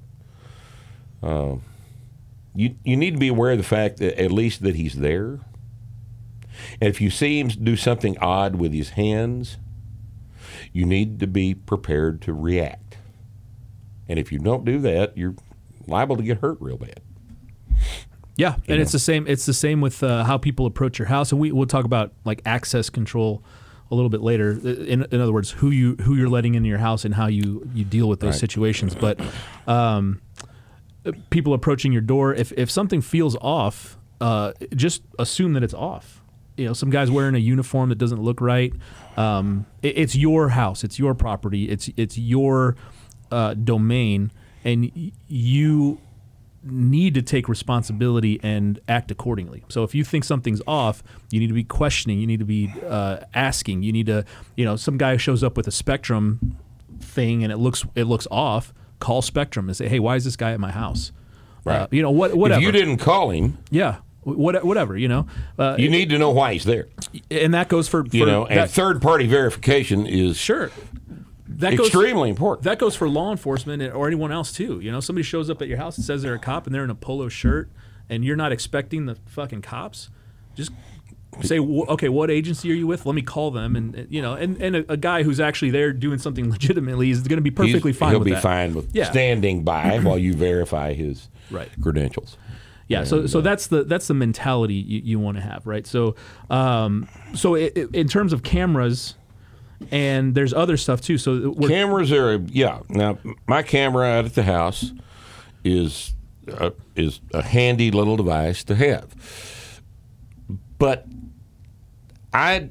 [1.21, 1.55] uh,
[2.55, 5.39] you you need to be aware of the fact that at least that he's there.
[6.79, 9.57] And if you see him do something odd with his hands,
[10.71, 12.97] you need to be prepared to react.
[14.07, 15.35] And if you don't do that, you're
[15.87, 17.01] liable to get hurt real bad.
[18.35, 19.27] Yeah, and it's the same.
[19.27, 22.13] It's the same with uh, how people approach your house, and we we'll talk about
[22.25, 23.43] like access control
[23.91, 24.51] a little bit later.
[24.53, 27.67] In, in other words, who you who you're letting into your house and how you
[27.75, 28.39] you deal with those Right.
[28.39, 28.95] situations.
[28.95, 29.19] But
[29.67, 30.19] um,
[31.29, 36.23] people approaching your door, if if something feels off, uh, just assume that it's off.
[36.57, 38.73] You know, some guy's wearing a uniform that doesn't look right.
[39.15, 40.83] Um, it- it's your house.
[40.83, 41.69] It's your property.
[41.69, 42.75] It's it's your
[43.31, 44.31] uh, domain,
[44.63, 45.99] and you
[46.65, 49.63] need to take responsibility and act accordingly.
[49.67, 52.19] So if you think something's off, you need to be questioning.
[52.19, 53.83] You need to be uh, asking.
[53.83, 54.23] You need to,
[54.55, 56.55] you know, some guy shows up with a Spectrum
[57.01, 58.73] thing and it looks it looks off.
[58.99, 61.11] Call Spectrum and say, hey, why is this guy at my house?
[61.65, 61.87] Uh, Right.
[61.91, 62.33] you know what?
[62.33, 62.59] Whatever.
[62.59, 63.97] If you didn't call him, yeah.
[64.23, 64.95] What, whatever.
[64.97, 65.27] You know.
[65.59, 66.87] Uh, you need to know why he's there.
[67.29, 70.71] and that goes for, for You know, and that, third party verification is sure.
[71.57, 72.63] That goes extremely important.
[72.63, 74.79] That goes for law enforcement or anyone else too.
[74.79, 76.83] You know, somebody shows up at your house and says they're a cop and they're
[76.83, 77.69] in a polo shirt
[78.09, 80.09] and you're not expecting the fucking cops.
[80.55, 80.71] Just
[81.41, 83.05] say, okay, what agency are you with?
[83.05, 83.75] Let me call them.
[83.75, 87.09] And uh, you know, and, and a, a guy who's actually there doing something legitimately
[87.09, 88.11] is going to be He's- perfectly fine.
[88.11, 88.43] He'll be that.
[88.43, 89.09] fine with Yeah.
[89.09, 91.69] standing by while you verify his Right.
[91.81, 92.37] credentials.
[92.89, 95.87] Yeah, so so that's the that's the mentality you, you want to have, right?
[95.87, 96.15] So
[96.51, 99.15] um, so i i in terms of cameras,
[99.91, 101.17] and there's other stuff too.
[101.17, 102.79] So we're, Cameras are yeah.
[102.89, 103.17] Now
[103.47, 104.91] my camera out at the house
[105.63, 106.13] is
[106.51, 109.81] uh, is a handy little device to have,
[110.77, 111.05] but
[112.33, 112.69] I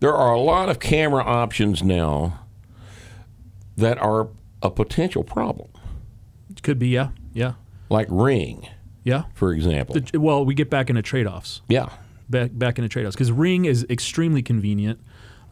[0.00, 2.40] there are a lot of camera options now
[3.76, 4.28] that are
[4.62, 5.68] a potential problem,
[6.62, 7.54] could be yeah, yeah,
[7.88, 8.68] like Ring,
[9.04, 9.24] yeah.
[9.34, 9.96] for example.
[10.00, 11.62] The- well, we get back into trade offs.
[11.68, 11.90] yeah,
[12.28, 15.00] back back into trade offs because Ring is extremely convenient.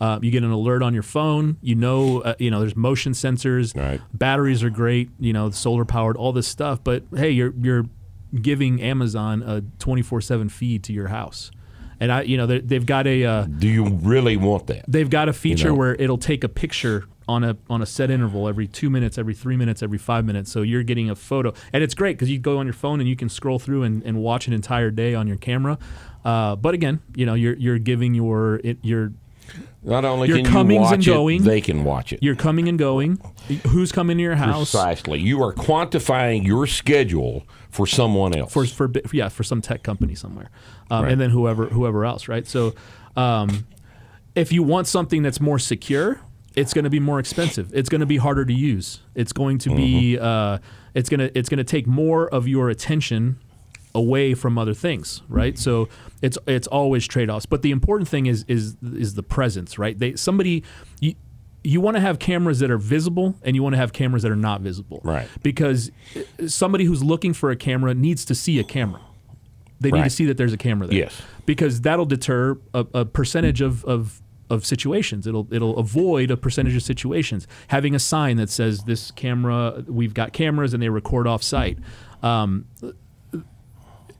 [0.01, 1.57] Uh, you get an alert on your phone.
[1.61, 3.77] You know, uh, you know, there's motion sensors.
[3.77, 4.01] Right.
[4.15, 5.11] Batteries are great.
[5.19, 6.83] You know, solar powered, all this stuff.
[6.85, 7.87] But hey, you're you're
[8.41, 11.51] giving Amazon a 24/7 feed to your house,
[11.99, 14.85] and I, you know, they- they've got a uh, do you really want that?
[14.87, 15.75] they've got a feature know.
[15.75, 19.35] where it'll take a picture on a on a set interval every two minutes, every
[19.35, 20.51] three minutes, every five minutes.
[20.53, 23.09] So you're getting a photo, and it's great because you go on your phone and
[23.09, 25.79] you can scroll through and, and watch an entire day on your camera.
[26.25, 29.13] Uh, but again, you know, you're you're giving your it, your
[29.83, 31.41] Not only Your can you watch and going.
[31.43, 32.21] it, they can watch it.
[32.23, 33.21] you're coming and going.
[33.69, 34.73] Who's coming to your house?
[34.73, 35.21] Precisely.
[35.21, 38.53] You are quantifying your schedule for someone else.
[38.53, 40.51] for for yeah for some tech company somewhere,
[40.91, 41.13] um, Right.
[41.13, 42.47] and then whoever whoever else, right?
[42.47, 42.75] So,
[43.17, 43.67] um,
[44.35, 46.21] if you want something that's more secure,
[46.57, 47.71] it's going to be more expensive.
[47.73, 49.01] It's going to be harder to use.
[49.15, 50.25] It's going to be Mm-hmm.
[50.25, 50.59] uh,
[50.95, 53.39] it's gonna it's gonna take more of your attention
[53.95, 55.59] away from other things, right?
[55.59, 55.89] So
[56.23, 57.47] it's it's always trade offs.
[57.47, 59.99] But the important thing is is is the presence, right?
[59.99, 60.65] They somebody
[61.01, 61.15] you
[61.65, 64.31] you want to have cameras that are visible and you want to have cameras that
[64.31, 65.29] are not visible, Right.
[65.43, 69.01] Because uh, somebody who's looking for a camera needs to see a camera.
[69.81, 70.99] They need to see that there's a camera there.
[70.99, 71.23] Yes.
[71.47, 75.27] Because that'll deter a, a percentage of, of of situations.
[75.27, 77.47] It'll it'll avoid a percentage of situations.
[77.69, 81.79] Having a sign that says this camera, we've got cameras and they record off site.
[82.23, 82.67] Um,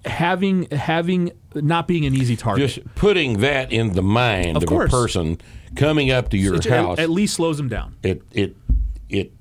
[0.05, 2.69] having having not being an easy target.
[2.69, 5.39] Just putting that in the mind Of of, a person
[5.77, 7.97] coming up to your It house, at least slows him down.
[8.03, 8.57] it it
[9.09, 9.33] it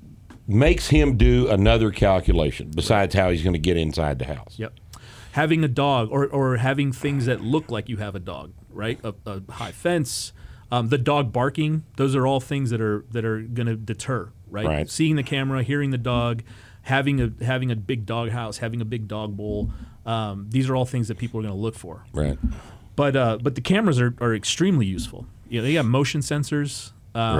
[0.46, 4.54] makes him do another calculation besides how he's going to get inside the house.
[4.58, 4.72] Yep.
[5.32, 8.98] Having a dog or, or having things that look like you have a dog, right?
[9.04, 10.32] A, a high fence,
[10.72, 11.84] um, the dog barking.
[11.96, 14.66] Those are all things that are that are going to deter, right?
[14.66, 14.90] Right.
[14.90, 16.42] Seeing the camera, hearing the dog,
[16.88, 19.70] having a having a big dog house, having a big dog bowl.
[20.06, 22.04] Um, these are all things that people are going to look for.
[22.12, 22.38] Right.
[22.96, 25.26] But uh, but the cameras are, are extremely useful.
[25.48, 26.92] You know, they got motion sensors.
[27.14, 27.38] Um,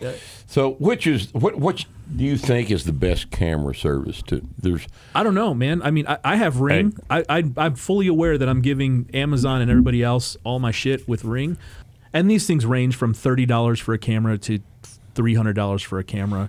[0.00, 0.18] Right.
[0.46, 1.56] So, which is what?
[1.56, 1.84] What
[2.16, 4.22] do you think is the best camera service?
[4.28, 5.82] To there's I don't know, man.
[5.82, 6.96] I mean, I, I have Ring.
[7.10, 11.08] I, I I'm fully aware that I'm giving Amazon and everybody else all my shit
[11.08, 11.58] with Ring,
[12.12, 14.60] and these things range from thirty dollars for a camera to
[15.14, 16.48] three hundred dollars for a camera.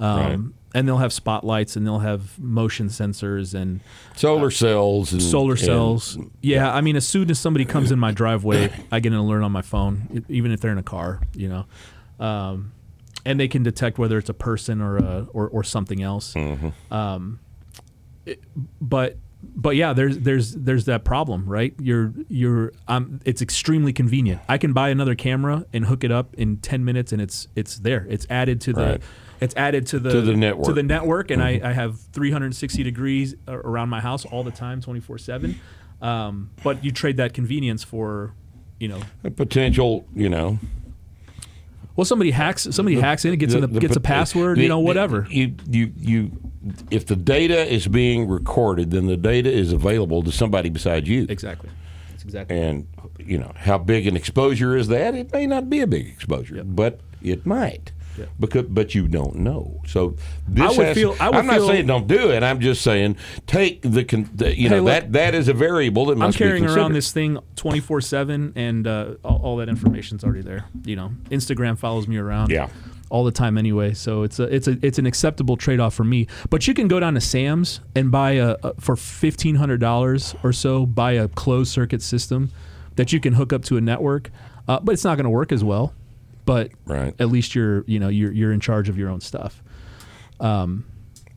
[0.00, 0.38] Um, Right.
[0.74, 3.80] And they'll have spotlights and they'll have motion sensors and
[4.16, 6.18] solar cells and solar and- cells.
[6.42, 9.42] yeah, I mean, as soon as somebody comes in my driveway, I get an alert
[9.42, 12.72] on my phone, even if they're in a car, you know, um,
[13.24, 16.34] and they can detect whether it's a person or a, or, or something else.
[16.90, 17.40] Um,
[18.26, 18.42] it-
[18.80, 21.72] but but yeah, there's there's there's that problem, right?
[21.80, 24.40] You're you're um, it's extremely convenient.
[24.48, 27.78] I can buy another camera and hook it up in ten minutes, and it's it's
[27.78, 28.04] there.
[28.10, 28.82] It's added to the.
[28.84, 29.02] Right.
[29.40, 30.66] It's added to the To the network.
[30.66, 34.80] to the network, and I, I have 360 degrees around my house all the time,
[34.80, 35.60] 24 seven.
[36.02, 38.32] Um, but you trade that convenience for,
[38.78, 40.58] you know, A potential, you know,
[41.96, 44.68] well, somebody hacks somebody hacks in, and gets in the, gets a password, the- you
[44.68, 45.26] know, the- whatever.
[45.30, 46.30] You, you, you,
[46.90, 51.26] if the data is being recorded, then the data is available to somebody besides you.
[51.28, 51.70] exactly.
[52.10, 52.56] That's exactly.
[52.60, 52.86] And
[53.18, 55.14] you know how big an exposure is that?
[55.16, 57.90] It may not be a big exposure, but it might.
[58.38, 59.80] Because, but you don't know.
[59.86, 62.42] So this I would has- feel- I would I'm not saying don't do it.
[62.42, 66.32] I'm just saying take the, you know look, that that is a variable that I'm
[66.32, 70.64] carrying around this thing 24 7, and uh, all, all that information's already there.
[70.84, 72.50] You know, Instagram follows me around.
[72.50, 72.68] Yeah.
[73.10, 73.94] All the time, anyway.
[73.94, 76.26] So it's a it's a it's an acceptable trade off for me.
[76.50, 80.34] But you can go down to Sam's and buy a, a for fifteen hundred dollars
[80.42, 82.50] or so buy a closed circuit system
[82.96, 84.30] that you can hook up to a network.
[84.66, 85.94] Uh, but it's not going to work as well.
[86.48, 87.14] But Right.
[87.20, 89.62] at least you're you know you're you're in charge of your own stuff.
[90.40, 90.84] Um,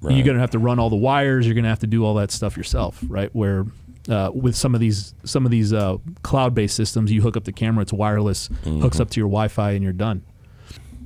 [0.04, 0.16] Right.
[0.16, 1.46] You're going to have to run all the wires.
[1.46, 3.30] You're going to have to do all that stuff yourself, right?
[3.36, 3.68] Where
[4.10, 7.52] uh, with some of these some of these uh, cloud-based systems, you hook up the
[7.52, 9.02] camera, it's wireless, hooks Mm-hmm.
[9.04, 10.24] up to your Wi-Fi, and you're done.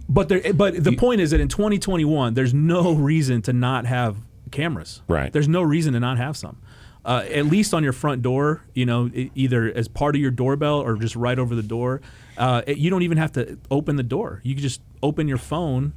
[0.07, 4.15] But there, but the point is that in 2021, there's no reason to not have
[4.51, 5.01] cameras.
[5.09, 5.33] Right.
[5.33, 6.61] There's no reason to not have some.
[7.03, 10.79] Uh, at least on your front door, you know, either as part of your doorbell
[10.79, 11.99] or just right over the door.
[12.37, 14.41] Uh, it- you don't even have to open the door.
[14.43, 15.93] You can just open your phone,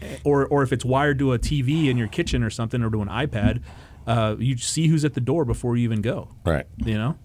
[0.00, 2.90] eh, or or if it's wired to a TV in your kitchen or something, or
[2.90, 3.60] to an iPad,
[4.06, 6.28] uh, you see who's at the door before you even go.
[6.44, 6.66] right.
[6.78, 7.16] You know,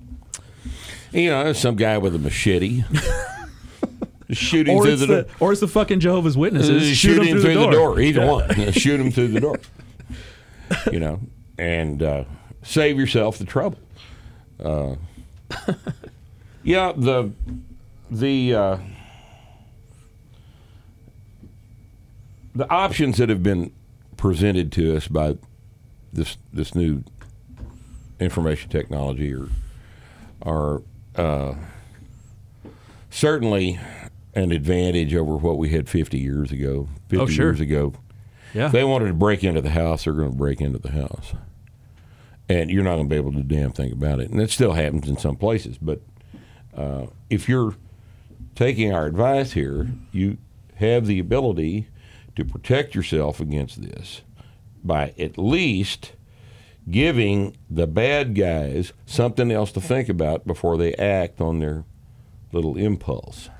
[1.11, 2.83] You know, some guy with a machete
[4.31, 5.31] shooting or through the, the, door.
[5.39, 6.83] or it's the fucking Jehovah's Witnesses.
[6.91, 7.99] Uh, shoot 'em him through, the door.
[7.99, 8.71] Either one.
[8.73, 9.59] Shoot him through the door.
[10.91, 11.19] You know,
[11.57, 12.23] and uh,
[12.61, 13.79] save yourself the trouble.
[14.61, 14.95] Uh,
[16.63, 17.31] yeah, the
[18.11, 18.77] the uh,
[22.55, 23.71] the options that have been
[24.15, 25.37] presented to us by
[26.11, 27.03] this this new
[28.19, 29.49] information technology are
[30.41, 30.81] are
[31.15, 31.55] uh,
[33.09, 33.79] certainly
[34.35, 36.87] an advantage over what we had 50 years ago.
[37.09, 37.45] 50 Oh, sure.
[37.47, 37.93] years ago,
[38.53, 38.67] Yeah.
[38.67, 41.33] if they wanted to break into the house, they're going to break into the house.
[42.47, 44.29] And you're not going to be able to do a damn thing about it.
[44.29, 45.79] And it still happens in some places.
[45.81, 46.01] But
[46.75, 47.73] uh, if you're
[48.57, 50.35] taking our advice here, you
[50.77, 51.87] have the ability
[52.35, 54.21] to protect yourself against this
[54.83, 56.13] by at least
[56.89, 61.85] giving the bad guys something else to think about before they act on their
[62.51, 63.51] little impulse.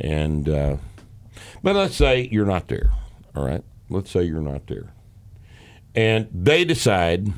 [0.00, 0.78] And uh,
[1.62, 2.90] but let's say you're not there.
[3.36, 4.92] All right, let's say you're not there,
[5.94, 7.32] and they decide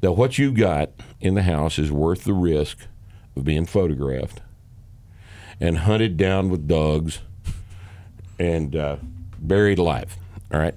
[0.00, 2.86] that what you got in the house is worth the risk
[3.36, 4.40] of being photographed
[5.62, 7.20] and hunted down with dogs
[8.38, 8.96] and uh,
[9.38, 10.16] buried alive.
[10.52, 10.74] All right.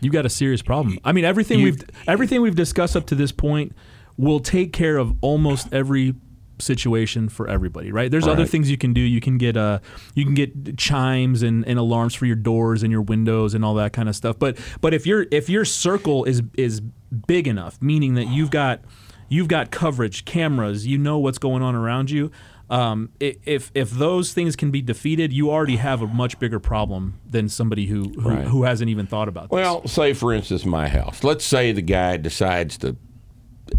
[0.00, 0.98] you've got a serious problem.
[1.04, 3.72] I mean, everything You- we've everything we've discussed up to this point
[4.16, 6.14] will take care of almost every
[6.58, 8.10] situation for everybody, right?
[8.10, 8.48] There's other Right.
[8.48, 9.00] things you can do.
[9.02, 9.80] You can get uh
[10.14, 13.74] you can get chimes and, and alarms for your doors and your windows and all
[13.74, 14.38] that kind of stuff.
[14.38, 16.80] But but if your if your circle is is
[17.26, 18.80] big enough, meaning that you've got
[19.28, 22.30] you've got coverage, cameras, you know what's going on around you.
[22.68, 27.20] Um, if if those things can be defeated, you already have a much bigger problem
[27.24, 28.44] than somebody who who, Right.
[28.44, 29.50] who hasn't even thought about this.
[29.52, 31.22] Well, say for instance, my house.
[31.22, 32.96] Let's say the guy decides to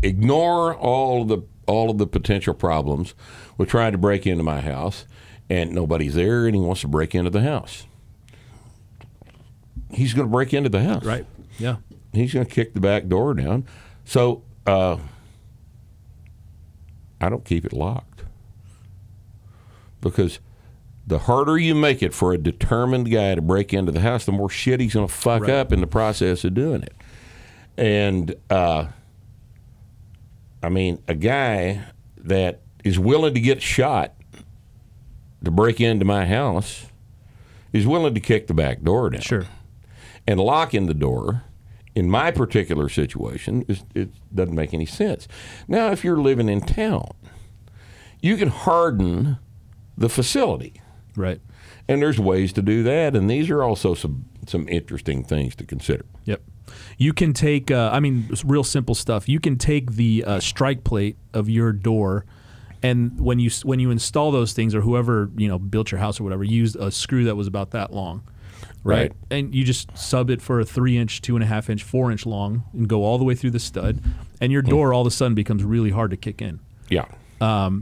[0.01, 3.13] ignore all of the all of the potential problems
[3.57, 5.05] with trying to break into my house,
[5.49, 7.85] and nobody's there, and he wants to break into the house.
[9.91, 11.25] He's going to break into the house, Right.
[11.59, 11.77] Yeah.
[12.13, 13.65] He's going to kick the back door down.
[14.05, 14.97] So uh,
[17.19, 18.16] I don't keep it locked
[20.01, 20.39] because
[21.05, 24.31] the harder you make it for a determined guy to break into the house, the
[24.31, 25.51] more shit he's going to fuck Right.
[25.51, 26.93] up in the process of doing it.
[27.77, 28.87] And uh,
[30.61, 31.83] I mean, a guy
[32.17, 34.13] that is willing to get shot
[35.43, 36.87] to break into my house
[37.71, 39.45] is willing to kick the back door down Sure.
[40.27, 41.43] and locking the door
[41.95, 45.27] in my particular situation is, it doesn't make any sense.
[45.67, 47.11] Now, if you're living in town,
[48.21, 49.37] you can harden
[49.97, 50.81] the facility,
[51.15, 51.41] Right.
[51.87, 53.15] and there's ways to do that.
[53.15, 56.05] And these are also some some interesting things to consider.
[56.25, 56.41] Yep.
[56.97, 59.27] You can take, uh, I mean, it's real simple stuff.
[59.27, 62.25] You can take the uh, strike plate of your door,
[62.83, 66.19] and when you when you install those things, or whoever you know built your house
[66.19, 68.21] or whatever, used a screw that was about that long.
[68.83, 68.97] right?
[68.99, 69.11] Right.
[69.31, 72.11] And you just sub it for a three inch, two and a half inch, four
[72.11, 74.01] inch long, and go all the way through the stud,
[74.39, 76.59] and your door all of a sudden becomes really hard to kick in.
[76.89, 77.05] Yeah.
[77.41, 77.79] Y-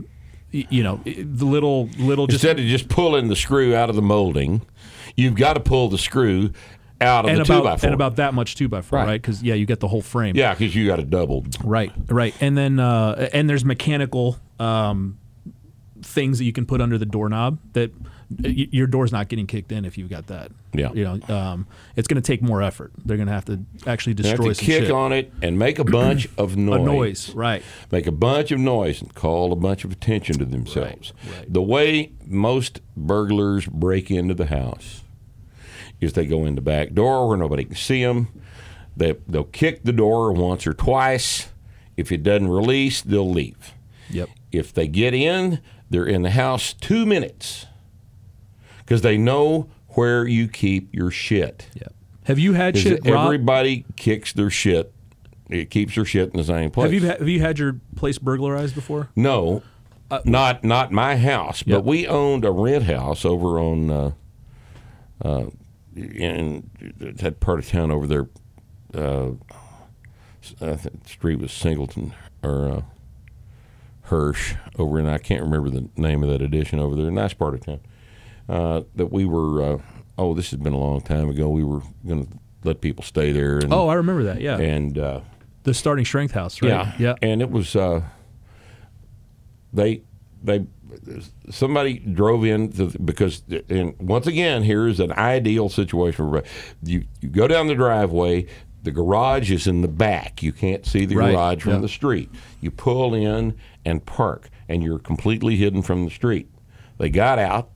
[0.52, 4.02] You know, the little little just Instead of just pulling the screw out of the
[4.02, 4.62] molding,
[5.16, 6.52] you've got to pull the screw
[7.00, 7.86] out of and the two by about four.
[7.88, 9.06] and about that much two by four, Right.
[9.06, 9.20] right?
[9.22, 10.34] Because yeah, you get the whole frame.
[10.36, 11.56] yeah, because you got it doubled.
[11.62, 15.18] Right, right, and then uh, and there's mechanical um,
[16.16, 17.92] things that you can put under the doorknob that
[18.42, 20.50] y- your door's not getting kicked in if you've got that.
[20.74, 20.90] Yeah.
[20.92, 22.90] you know, um, it's going to take more effort.
[23.04, 24.90] They're going to have to actually You have to kick shit.
[24.90, 26.80] on it and make a bunch of noise.
[26.80, 27.62] a noise, right?
[27.92, 31.12] Make a bunch of noise and call a bunch of attention to themselves.
[31.30, 31.52] right.
[31.52, 35.02] The way most burglars break into the house
[36.00, 38.28] is they go in the back door where nobody can see them.
[38.96, 41.48] They, they'll kick the door once or twice.
[41.96, 43.72] If it doesn't release, they'll leave.
[44.10, 44.28] Yep.
[44.52, 45.60] If they get in,
[45.90, 47.66] they're in the house two minutes
[48.78, 51.68] because they know where you keep your shit.
[51.74, 51.94] Yep.
[52.24, 53.06] Have you had shit?
[53.06, 54.92] everybody kicks their shit.
[55.48, 56.84] It keeps their shit in the same place.
[56.90, 59.10] have you have you had your place burglarized before?
[59.14, 59.62] No,
[60.24, 64.10] not not my house, but Uh, we owned a rent house over on uh,
[65.24, 65.46] uh,
[65.94, 66.68] in
[66.98, 68.28] that part of town over there.
[68.92, 69.32] Uh,
[70.60, 72.12] I think the street was Singleton
[72.42, 72.82] or uh,
[74.06, 77.10] Hirsch over in I can't remember the name of that edition over there.
[77.10, 77.80] Nice part of town.
[78.48, 79.62] Uh, that we were.
[79.62, 79.78] Uh,
[80.18, 81.48] oh, this has been a long time ago.
[81.48, 82.32] We were going to
[82.64, 83.58] let people stay there.
[83.58, 84.40] And, Oh, I remember that.
[84.40, 85.20] Yeah, and uh,
[85.64, 86.68] the starting strength house, right?
[86.68, 87.14] yeah, yeah.
[87.22, 88.02] And it was uh,
[89.72, 90.02] they
[90.42, 90.66] they
[91.50, 96.30] somebody drove in to, because and once again here's an ideal situation.
[96.30, 96.42] For,
[96.82, 98.46] you you go down the driveway.
[98.82, 100.44] The garage is in the back.
[100.44, 101.78] You can't see the Right, garage from yeah.
[101.80, 102.30] the street.
[102.60, 103.56] You pull in
[103.86, 106.50] and park, and you're completely hidden from the street.
[106.98, 107.70] They got out,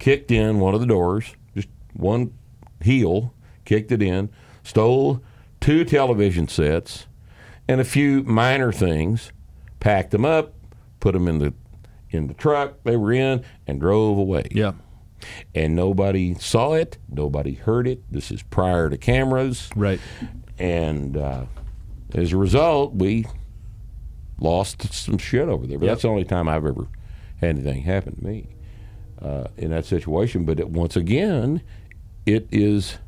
[0.00, 2.32] kicked in one of the doors, just one
[2.82, 3.32] heel,
[3.64, 4.30] kicked it in,
[4.64, 5.22] stole
[5.60, 7.06] two television sets
[7.68, 9.30] and a few minor things,
[9.78, 10.54] packed them up,
[11.00, 11.52] put them in the
[12.10, 14.44] in the truck they were in, and drove away.
[14.50, 14.72] yeah.
[15.54, 18.02] And nobody saw it, nobody heard it.
[18.10, 20.00] This is prior to cameras, Right.
[20.58, 21.44] and uh,
[22.14, 23.26] as a result, we
[24.40, 25.78] lost some shit over there.
[25.78, 25.92] But Yep.
[25.92, 26.86] that's the only time I've ever
[27.40, 28.48] had anything happen to me
[29.20, 30.44] uh, in that situation.
[30.44, 31.62] But it, once again,
[32.26, 32.98] it is.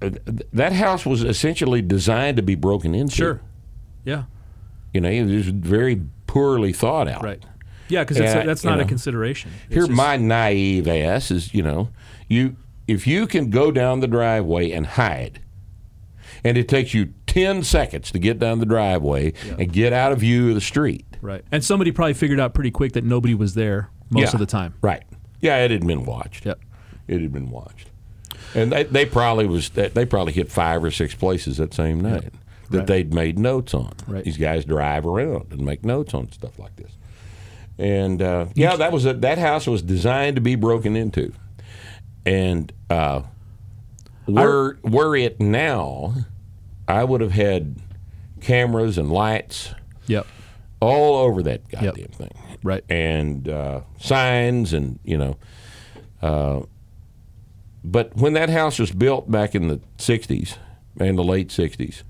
[0.00, 0.10] Uh,
[0.52, 3.14] that house was essentially designed to be broken into.
[3.16, 3.40] Sure.
[4.04, 4.24] Yeah.
[4.94, 7.22] You know, it was very poorly thought out.
[7.24, 7.42] Right.
[7.88, 9.50] Yeah, because that's you not a consideration.
[9.66, 11.88] It's Here, just- my naive ass is, you know,
[12.28, 12.56] you
[12.86, 15.40] if you can go down the driveway and hide,
[16.44, 20.18] and it takes you ten seconds to get down the driveway and get out of
[20.18, 21.06] view of the street.
[21.20, 24.38] right, and somebody probably figured out pretty quick that nobody was there most Yeah, of
[24.40, 24.74] the time.
[24.82, 25.04] Right.
[25.40, 26.44] Yeah, it had been watched.
[26.46, 26.58] Yep.
[27.06, 27.88] It had been watched,
[28.54, 32.32] and they, they probably was they probably hit five or six places that same night
[32.70, 32.86] that Right.
[32.86, 33.92] they'd made notes on.
[34.06, 34.24] Right.
[34.24, 36.90] These guys drive around and make notes on stuff like this.
[37.78, 41.32] And uh, yeah, that was a, that house was designed to be broken into,
[42.26, 43.22] and uh,
[44.26, 46.14] were were it now,
[46.88, 47.76] I would have had
[48.40, 49.74] cameras and lights
[50.06, 50.26] Yep.
[50.80, 52.30] all over that goddamn thing
[52.62, 52.82] Right.
[52.88, 55.36] and uh, signs and you know
[56.22, 56.60] uh,
[57.84, 60.56] but when that house was built back in the 60s
[60.98, 62.02] and the late 60s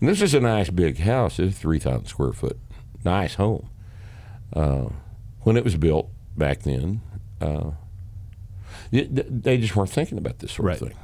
[0.00, 2.58] and this is a nice big house it's 3000 square foot
[3.04, 3.68] nice home
[4.54, 4.86] uh,
[5.42, 7.00] when it was built back then
[7.40, 7.70] uh,
[8.90, 10.80] they just weren't thinking about this sort Right.
[10.82, 10.98] of thing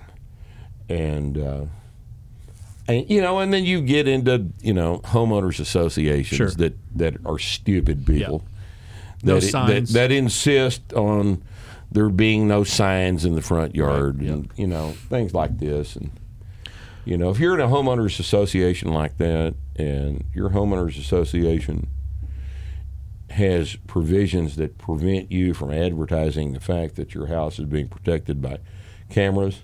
[0.89, 1.65] and uh,
[2.89, 6.51] and you know, and then you get into you know homeowners associations Sure.
[6.51, 8.45] that that are stupid people.
[9.23, 9.93] No that, that signs.
[9.93, 11.43] that insist on
[11.91, 15.97] there being no signs in the front yard and you know things like this.
[15.97, 16.11] And
[17.05, 21.89] you know if you're in a homeowners association like that and your homeowners association
[23.31, 28.41] has provisions that prevent you from advertising the fact that your house is being protected
[28.41, 28.59] by
[29.11, 29.61] cameras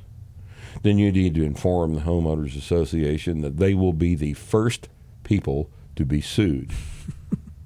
[0.83, 4.89] then you need to inform the homeowners association that they will be the first
[5.23, 6.73] people to be sued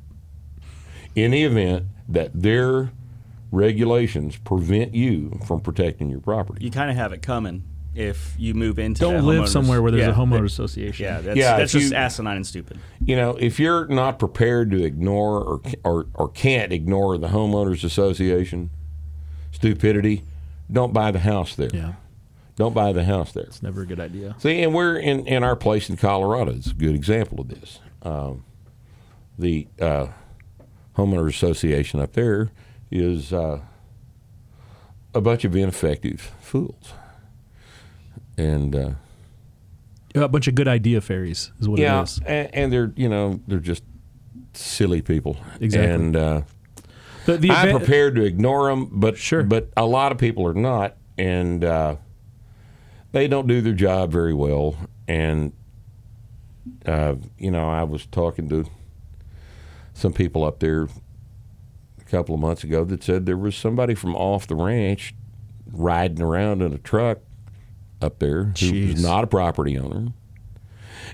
[1.14, 2.90] in the event that their
[3.50, 6.64] regulations prevent you from protecting your property.
[6.64, 9.00] You kind of have it coming if you move into.
[9.00, 11.04] Don't that live somewhere where there's yeah, a homeowner that- association.
[11.04, 12.78] Yeah, that's, Yeah, that's just you- asinine and stupid.
[13.04, 17.82] You know, if you're not prepared to ignore or or, or can't ignore the homeowners
[17.84, 18.70] association
[19.50, 20.22] stupidity,
[20.70, 21.70] don't buy the house there.
[21.72, 21.92] Yeah.
[22.58, 23.44] Don't buy the house there.
[23.44, 24.34] It's never a good idea.
[24.38, 26.52] See, and we're in, in our place in Colorado.
[26.52, 27.78] It's a good example of this.
[28.02, 28.44] Um,
[29.38, 30.08] the uh,
[30.96, 32.50] homeowners association up there
[32.90, 33.60] is uh,
[35.14, 36.92] a bunch of ineffective fools.
[38.36, 38.90] And uh,
[40.16, 42.20] A bunch of good idea fairies is what yeah, it is.
[42.26, 43.84] and, and they're you know they're just
[44.54, 45.36] silly people.
[45.60, 45.92] Exactly.
[45.94, 46.42] And uh,
[47.26, 49.42] The, the I'm event- prepared to ignore them, but Sure.
[49.44, 51.96] but a lot of people are not, and uh,
[53.12, 54.76] they don't do their job very well.
[55.06, 55.52] And
[56.84, 58.66] uh, you know, I was talking to
[59.94, 60.82] some people up there
[62.00, 65.14] a couple of months ago that said there was somebody from off the ranch
[65.72, 67.18] riding around in a truck
[68.00, 70.12] up there who was not a property owner.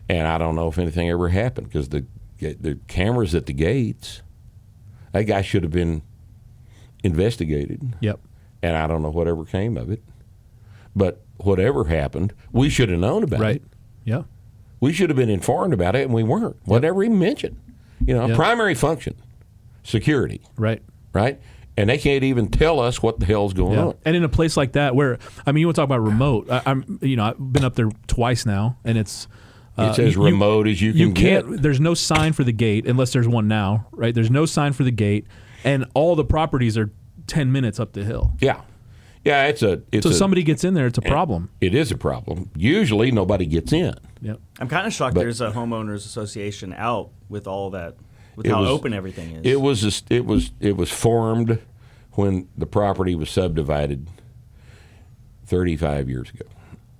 [0.08, 2.04] And I don't know if anything ever happened because the
[2.38, 4.20] the cameras at the gates,
[5.12, 6.02] that guy should have been
[7.02, 8.20] investigated, Yep.
[8.62, 10.02] and I don't know whatever came of it.
[10.94, 13.56] But whatever happened, we should have known about Right.
[13.56, 13.62] it.
[14.04, 14.22] Yeah.
[14.80, 16.56] We should have been informed about it, and we weren't.
[16.64, 17.56] Whatever he mentioned,
[18.04, 18.36] you know, Yep.
[18.36, 19.14] primary function,
[19.82, 20.82] security, Right.
[21.12, 21.40] right?
[21.76, 23.86] And they can't even tell us what the hell's going Yeah.
[23.86, 23.94] on.
[24.04, 26.48] And in a place like that, where I mean, you want to talk about remote?
[26.50, 29.26] I, I'm, you know, I've been up there twice now, and it's
[29.76, 31.44] uh, It's as you- remote as you can you get.
[31.46, 31.60] can't.
[31.62, 34.14] There's no sign for the gate unless there's one now, right?
[34.14, 35.26] There's no sign for the gate,
[35.64, 36.92] and all the properties are
[37.26, 38.34] ten minutes up the hill.
[38.40, 38.60] Yeah,
[39.24, 39.46] yeah.
[39.46, 39.82] It's a.
[39.92, 41.50] It's So a, somebody gets in there, it's a problem.
[41.60, 42.50] It is a problem.
[42.56, 43.94] Usually, nobody gets in.
[44.22, 44.40] Yep.
[44.60, 47.96] I'm kind of shocked But- there's a homeowners association out with all that,
[48.36, 49.40] with how was- open everything is.
[49.44, 49.84] It was.
[49.84, 50.50] A, it was.
[50.60, 51.58] It was formed
[52.12, 54.08] when the property was subdivided
[55.46, 56.46] 35 years ago,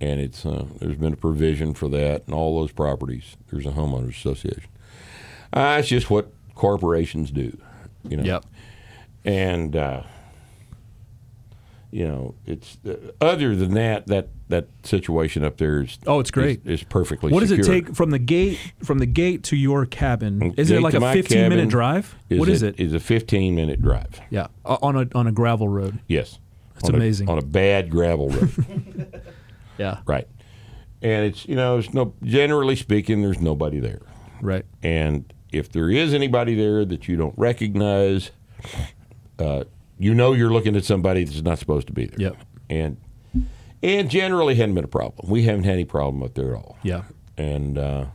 [0.01, 0.45] and it's.
[0.45, 3.37] Uh, there's been a provision for that, and all those properties.
[3.51, 4.71] There's a homeowners association.
[5.53, 7.57] Uh, it's just what corporations do,
[8.09, 8.25] you know.
[8.25, 8.45] Yep.
[9.25, 10.03] and uh,
[11.95, 16.33] you know it's uh, other than that that that situation up there is Oh, it's
[16.33, 16.61] great.
[16.65, 19.87] is, is perfectly What does it take from the gate from the gate to your
[19.87, 20.55] cabin?
[20.57, 22.17] Is Gate it like a 15 minute drive?
[22.31, 22.81] what is it?
[22.81, 24.21] Is a 15 minute drive.
[24.29, 26.01] Yeah, on a on a gravel road.
[26.09, 26.41] Yes,
[26.75, 27.29] That's On a- amazing.
[27.31, 29.23] on a bad gravel road,
[29.79, 29.99] Yeah.
[30.05, 30.27] right?
[31.01, 34.03] And it's you know it's no generally speaking there's nobody there,
[34.43, 34.65] Right.
[34.83, 38.33] and if there is anybody there that you don't recognize,
[39.39, 39.63] uh,
[39.99, 42.19] you know you're looking at somebody that's not supposed to be there.
[42.19, 42.37] Yep.
[42.71, 42.97] And
[43.83, 45.31] and generally hadn't been a problem.
[45.31, 46.79] We haven't had any problem up there at all.
[46.83, 47.03] Yeah.
[47.37, 48.07] And uh,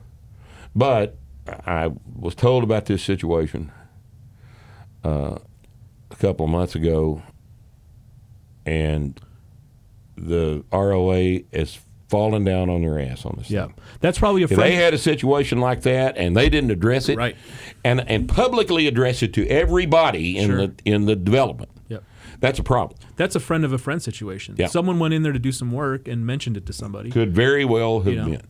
[0.76, 1.18] but
[1.66, 3.72] I was told about this situation
[5.04, 5.38] uh,
[6.12, 7.22] a couple of months ago,
[8.66, 9.20] and
[10.18, 11.80] the ROA has
[12.10, 13.50] fallen down on their ass on this.
[13.50, 13.66] Yeah.
[13.68, 13.76] thing.
[14.02, 17.18] That's probably a If they had a situation like that and they didn't address it,
[17.18, 17.36] Right.
[17.86, 20.58] and and publicly address it to everybody in Sure.
[20.68, 22.04] the in the development, Yep.
[22.40, 22.98] that's a problem.
[23.16, 24.56] That's a friend of a friend situation.
[24.58, 24.68] Yeah.
[24.68, 27.12] Someone went in there to do some work and mentioned it to somebody.
[27.12, 28.26] Could very well have You know.
[28.30, 28.42] been,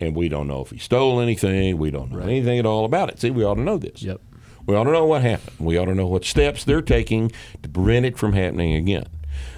[0.00, 1.78] and we don't know if he stole anything.
[1.78, 3.20] We don't know anything at all about it.
[3.20, 4.02] See, we ought to know this.
[4.02, 4.20] Yep.
[4.66, 5.56] We ought to know what happened.
[5.60, 7.30] We ought to know what steps they're taking
[7.62, 9.06] to prevent it from happening again.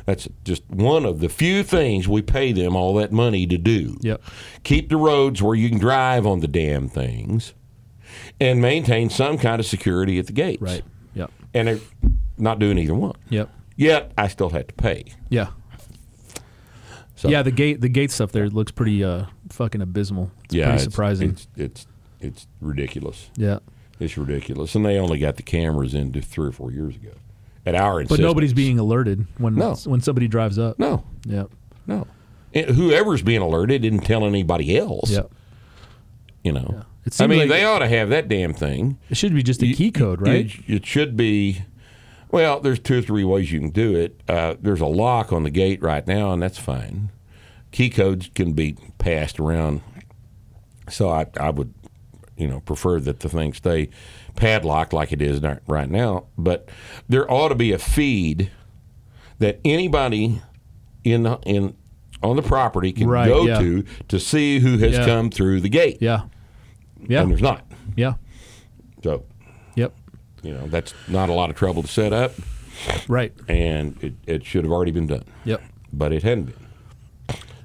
[0.06, 3.96] That's just one of the few things we pay them all that money to do.
[4.00, 4.22] Yep.
[4.64, 7.54] Keep the roads where you can drive on the damn things
[8.40, 10.62] and maintain some kind of security at the gates.
[10.62, 10.82] Right.
[11.14, 11.30] Yep.
[11.54, 11.78] And they're
[12.38, 13.16] not doing either one.
[13.28, 13.50] Yep.
[13.76, 15.04] Yet I still had to pay.
[15.28, 15.48] Yeah.
[17.16, 20.30] So, Yeah, the gate the gate stuff there looks pretty uh fucking abysmal.
[20.44, 21.30] It's yeah, pretty it's, surprising.
[21.30, 21.86] It's, it's
[22.20, 23.30] it's ridiculous.
[23.36, 23.58] yeah.
[24.00, 24.76] It's ridiculous.
[24.76, 27.10] And they only got the cameras in three or four years ago.
[27.68, 29.74] At our But nobody's being alerted when No.
[29.84, 30.78] when somebody drives up.
[30.78, 31.44] No, Yeah.
[31.86, 32.06] no.
[32.54, 35.10] Whoever's being alerted didn't tell anybody else.
[35.10, 35.22] Yeah.
[36.42, 36.82] You know.
[37.04, 38.98] It I mean, like- they ought to have that damn thing.
[39.10, 40.46] It should be just a key code, right?
[40.46, 41.62] It, it should be.
[42.30, 44.20] Well, there's two or three ways you can do it.
[44.28, 47.10] Uh, there's a lock on the gate right now, and that's fine.
[47.70, 49.80] Key codes can be passed around.
[50.90, 51.72] So I, I would,
[52.36, 53.88] you know, prefer that the thing stay
[54.38, 56.26] padlocked like it is right now.
[56.38, 56.68] But
[57.08, 58.50] there ought to be a feed
[59.40, 60.40] that anybody
[61.04, 61.76] in the, in
[62.22, 63.58] on the property can Right, go yeah.
[63.58, 65.04] to to see who has Yeah.
[65.04, 65.98] come through the gate.
[66.00, 66.22] yeah.
[67.06, 67.22] Yeah.
[67.22, 67.64] And there's not.
[67.96, 68.14] Yeah.
[69.04, 69.24] So
[69.76, 69.94] Yep.
[70.42, 72.32] you know that's not a lot of trouble to set up.
[73.08, 73.32] Right.
[73.48, 75.62] and it, it should have already been done, Yep.
[75.92, 76.67] but it hadn't been.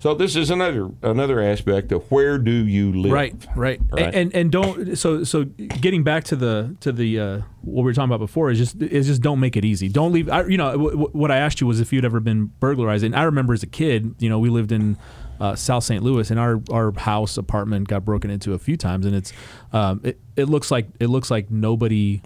[0.03, 3.13] So this is another another aspect of where do you live?
[3.13, 4.13] Right, right, Right.
[4.13, 7.93] And and don't so so getting back to the to the uh, what we were
[7.93, 9.87] talking about before is just is just don't make it easy.
[9.87, 10.27] Don't leave.
[10.27, 13.15] I, you know w- what I asked you was if you'd ever been burglarized, and
[13.15, 14.97] I remember as a kid, you know, we lived in
[15.39, 16.03] uh, South St.
[16.03, 19.31] Louis, and our our house apartment got broken into a few times, and it's
[19.71, 22.21] um, it, it looks like it looks like nobody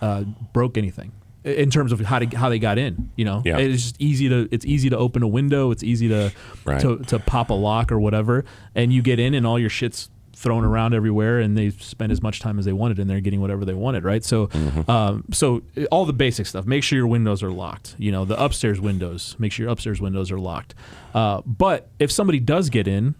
[0.00, 0.22] uh,
[0.54, 1.12] broke anything
[1.44, 3.10] in terms of how to how they got in.
[3.16, 3.58] You know, Yeah.
[3.58, 5.70] it's just easy to it's easy to open a window.
[5.70, 6.32] It's easy to
[6.64, 6.80] Right.
[6.80, 10.10] to to pop a lock or whatever, and you get in and all your shit's
[10.34, 13.40] thrown around everywhere, and they spend as much time as they wanted in there getting
[13.40, 14.24] whatever they wanted, right?
[14.24, 14.48] So,
[14.86, 16.64] um, so uh, all the basic stuff.
[16.64, 17.96] Make sure your windows are locked.
[17.98, 19.34] You know, the upstairs windows.
[19.40, 20.76] Make sure your upstairs windows are locked.
[21.12, 23.16] Uh, but if somebody does get in,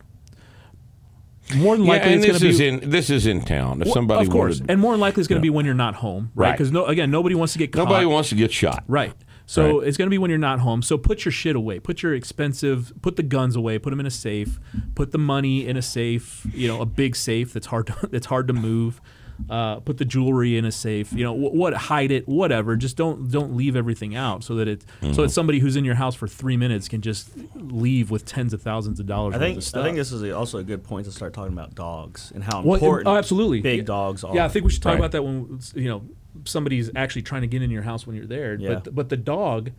[1.57, 2.84] more than Yeah, likely and it's this going is to be.
[2.86, 3.82] in this is in town.
[3.82, 5.51] If somebody of course, wanted, and more than likely it's going to Yeah.
[5.53, 6.49] be when you're not home, right?
[6.49, 6.53] Right.
[6.53, 7.84] Because no, again, nobody wants to get caught.
[7.88, 8.84] nobody wants to get shot.
[8.86, 9.12] Right.
[9.46, 9.88] So Right.
[9.88, 10.82] it's going to be when you're not home.
[10.82, 11.80] So put your shit away.
[11.80, 13.78] Put your expensive, put the guns away.
[13.78, 14.61] Put them in a safe.
[14.94, 16.46] Put the money in a safe.
[16.53, 19.01] You know, a big safe that's hard to that's hard to move.
[19.49, 21.12] Uh, put the jewelry in a safe.
[21.12, 22.74] You know, wh- what hide it, whatever.
[22.76, 25.12] Just don't don't leave everything out so that it Mm-hmm.
[25.12, 28.53] so that somebody who's in your house for three minutes can just leave with tens
[28.53, 29.80] of thousands of dollars I worth think of stuff.
[29.82, 32.43] I think this is a, also a good point to start talking about dogs and
[32.43, 33.61] how Well, important oh, absolutely.
[33.61, 33.84] big Yeah.
[33.84, 34.34] dogs are.
[34.34, 34.99] Yeah, I think we should talk Right.
[34.99, 36.03] about that when you know
[36.45, 38.57] somebody's actually trying to get in your house when you're there.
[38.57, 38.74] Yeah.
[38.82, 39.70] But but the dog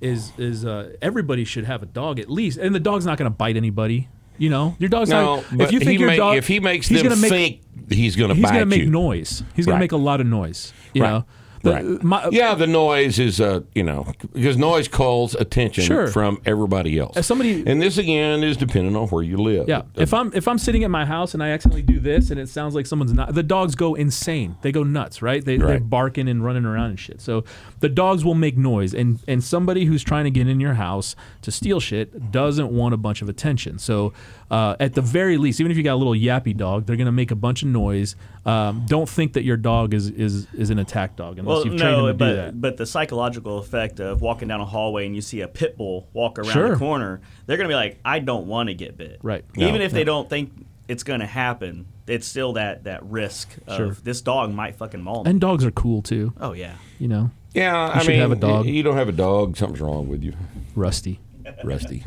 [0.00, 3.30] is is uh, everybody should have a dog at least, and the dog's not going
[3.30, 4.08] to bite anybody.
[4.38, 5.60] You know, your dog's No, not.
[5.60, 7.60] if you think he your may- dog, if he makes he's them gonna make, think
[7.92, 8.90] he's going to he's bite gonna make you.
[8.90, 9.42] noise.
[9.54, 10.72] He's going to make a lot of noise.
[10.94, 11.10] You Right.
[11.10, 11.24] know,
[11.62, 12.02] The- right.
[12.02, 16.08] my- yeah, the noise is, uh, you know, because noise calls attention Sure.
[16.08, 17.16] from everybody else.
[17.16, 19.68] If somebody- and this again is dependent on where you live.
[19.68, 19.82] Yeah.
[19.96, 22.48] If I'm if I'm sitting at my house and I accidentally do this and it
[22.48, 24.56] sounds like someone's not the dogs go insane.
[24.62, 25.44] They go nuts, right?
[25.44, 27.20] They they're barking and running around and shit.
[27.20, 27.44] So
[27.80, 31.14] the dogs will make noise and and somebody who's trying to get in your house
[31.42, 33.78] to steal shit doesn't want a bunch of attention.
[33.78, 34.12] So
[34.50, 37.12] uh, at the very least, even if you got a little yappy dog, they're gonna
[37.12, 38.16] make a bunch of noise.
[38.44, 41.96] Um, don't think that your dog is is is an attack dog well, you've trained
[41.96, 42.60] no, him to but do that.
[42.60, 46.08] but the psychological effect of walking down a hallway and you see a pit bull
[46.12, 46.70] walk around Sure.
[46.70, 49.18] the corner, they're gonna be like, I don't want to get bit.
[49.22, 49.44] Right.
[49.56, 49.80] Even No.
[49.82, 50.52] if they don't think
[50.88, 53.96] it's gonna happen, it's still that that risk of Sure.
[54.02, 55.30] this dog might fucking maul me.
[55.30, 56.32] And dogs are cool too.
[56.40, 56.74] oh yeah.
[56.98, 58.66] You know, Yeah, I should mean, have a dog.
[58.66, 60.32] You don't have a dog, something's wrong with you,
[60.74, 61.20] Rusty.
[61.64, 62.04] Rusty.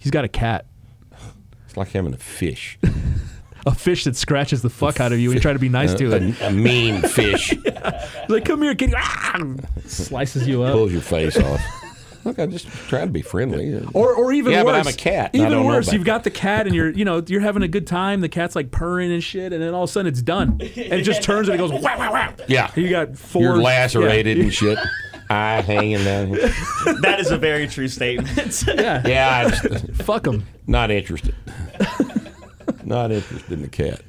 [0.00, 0.66] He's got a cat.
[1.66, 2.78] It's like having a fish,
[3.66, 5.92] A fish that scratches the fuck out of you and you try to be nice
[5.94, 6.40] to it.
[6.40, 7.54] a, a mean fish
[8.28, 8.94] like, come here, kitty.
[8.96, 9.38] Ah!
[9.86, 10.72] Slices you up.
[10.72, 11.60] pulls your face off.
[12.24, 13.74] Look, I'm just trying to be friendly.
[13.94, 15.86] Or, or even Yeah, worse, but I'm a cat, and I Even don't know worse,
[15.88, 18.20] about you've got the cat and you're, you know, you're having a good time.
[18.20, 20.70] The cat's like purring and shit, and then all of a sudden it's done, and
[20.76, 22.34] it just turns and it goes wow wow wow.
[22.46, 22.70] Yeah.
[22.76, 24.42] You got 4 You're lacerated Yeah.
[24.44, 24.78] and shit.
[25.30, 26.48] Eye hanging down here.
[27.02, 28.64] that is a very true statement.
[28.66, 29.00] yeah.
[29.06, 30.44] Yeah, I just, Fuck them.
[30.66, 31.34] not interested.
[32.90, 34.02] Not interested in the cat.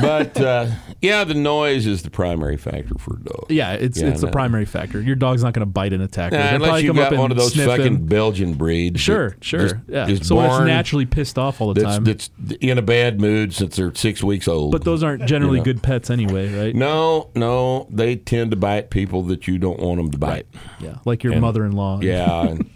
[0.00, 0.70] But uh,
[1.00, 3.46] yeah, the noise is the primary factor for a dog.
[3.48, 5.00] Yeah, it's Yeah, it's the primary factor.
[5.00, 6.36] Your dog's not going to bite an attacker.
[6.36, 8.06] Nah, unless up got one of those fucking.
[8.06, 9.00] Belgian breeds.
[9.00, 9.60] Sure, sure.
[9.60, 10.06] just- yeah.
[10.06, 12.04] just So it's naturally pissed off all the that's, time.
[12.04, 12.30] that's
[12.60, 14.72] in a bad mood since they're six weeks old.
[14.72, 15.64] but those aren't generally You know.
[15.64, 16.74] good pets anyway, right?
[16.74, 20.46] no, no, they tend to bite people that you don't want them to bite.
[20.80, 22.00] Yeah, like your And- mother-in-law.
[22.00, 22.56] Yeah.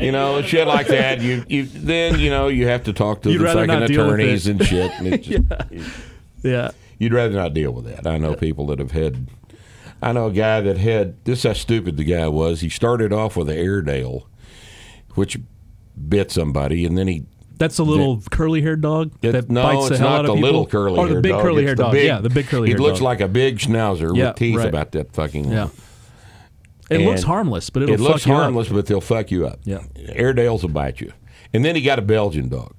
[0.00, 1.20] You know, shit like that.
[1.20, 3.88] You, you then you know you have to talk to You'd the rather fucking not
[3.88, 4.90] deal with attorneys and shit.
[4.92, 5.22] And
[5.70, 5.90] just,
[6.42, 6.70] yeah.
[6.98, 8.06] You'd rather not deal with that.
[8.06, 9.28] I know people that have had.
[10.00, 11.22] I know a guy that had.
[11.24, 12.60] This is how stupid the guy was.
[12.60, 14.26] He started off with an Airedale,
[15.14, 15.38] which
[16.08, 17.26] bit somebody, and then he.
[17.58, 20.32] That's a little curly-haired dog It, that no, bites it's the hell not out the
[20.32, 20.48] of people.
[20.50, 21.92] little curly or the big curly-haired dog.
[21.92, 24.68] big- yeah, the big curly-haired looks like a big schnauzer Yeah, with teeth right.
[24.68, 25.52] about that fucking.
[25.52, 25.68] yeah.
[26.90, 28.40] It And looks harmless, but it'll it looks fuck you up.
[28.42, 29.60] harmless, but they'll fuck you up.
[29.64, 29.82] Yeah.
[30.10, 31.12] Airedales will bite you,
[31.54, 32.74] and then he got a Belgian dog.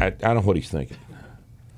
[0.00, 0.96] I, I don't know what he's thinking.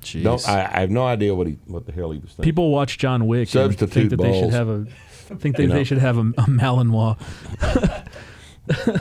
[0.01, 0.23] Jeez.
[0.23, 2.43] Don't I, I have no idea what he what the hell he was thinking.
[2.45, 4.85] People watch John Wick and Substitute think that they should have a
[5.37, 5.75] think they, You know.
[5.75, 7.17] they should have a, a Malinois.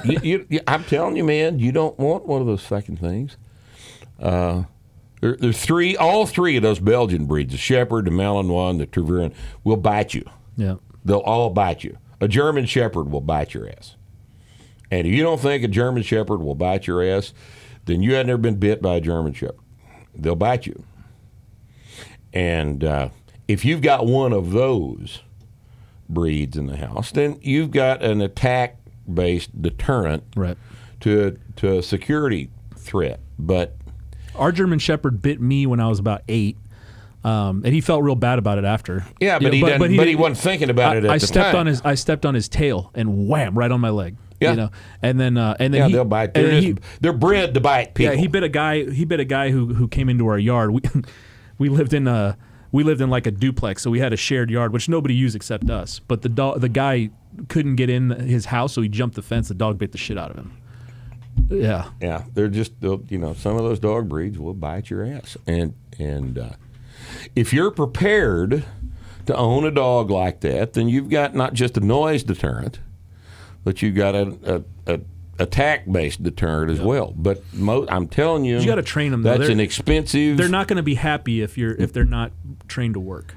[0.05, 3.37] you, you, you- I'm telling you, man, you don't want one of those fucking things.
[4.21, 4.65] Uh,
[5.21, 8.87] there, there's three, all three of those Belgian breeds, the Shepherd, the Malinois, and the
[8.87, 9.33] Tervuren,
[9.65, 10.25] will bite you.
[10.57, 10.77] Yeah.
[11.05, 11.97] They'll all bite you.
[12.21, 13.97] A German Shepherd will bite your ass.
[14.91, 17.33] And if you don't think a German Shepherd will bite your ass,
[17.85, 19.59] then you have never been bit by a German Shepherd.
[20.15, 20.83] They'll bite you.
[22.33, 23.09] And uh,
[23.47, 25.23] if you've got one of those
[26.09, 30.57] breeds in the house, then you've got an attack-based deterrent Right.
[31.01, 33.21] to to a security threat.
[33.39, 33.77] But
[34.35, 36.57] Our German Shepherd bit me when I was about eight.
[37.29, 39.05] Um, and he felt real bad about it after.
[39.21, 41.11] yeah, You but know, he didn't, but, he, didn't- wasn't thinking about I, it at
[41.11, 41.57] I the stepped time.
[41.61, 44.17] on his I stepped on his tail and wham right on my leg.
[44.41, 44.51] Yeah.
[44.51, 44.71] You know,
[45.03, 46.33] and then uh, and then yeah, he, they'll bite.
[46.35, 48.15] They're, just, he- they're bred to bite people.
[48.15, 48.89] Yeah, he bit a guy.
[48.91, 50.71] He bit a guy who who came into our yard.
[50.71, 50.81] We
[51.59, 52.37] we lived in a
[52.71, 55.35] we lived in like a duplex, so we had a shared yard which nobody used
[55.35, 55.99] except us.
[55.99, 57.11] But the dog, the guy
[57.49, 59.49] couldn't get in his house, so he jumped the fence.
[59.49, 60.53] The dog bit the shit out of him.
[61.51, 65.05] Yeah, Yeah, they're just they'll- you know some of those dog breeds will bite your
[65.05, 66.51] ass, and and uh,
[67.35, 68.65] if you're prepared
[69.27, 72.81] to own a dog like that, then you've got not just a noise deterrent,
[73.65, 75.01] but you've got a a, a,
[75.39, 77.15] attack-based deterrent as well.
[77.17, 79.23] But mo- I'm telling you, You gotta train them.
[79.23, 80.37] That's an expensive.
[80.37, 82.33] They're not going to be happy if you're if they're not
[82.67, 83.35] trained to work.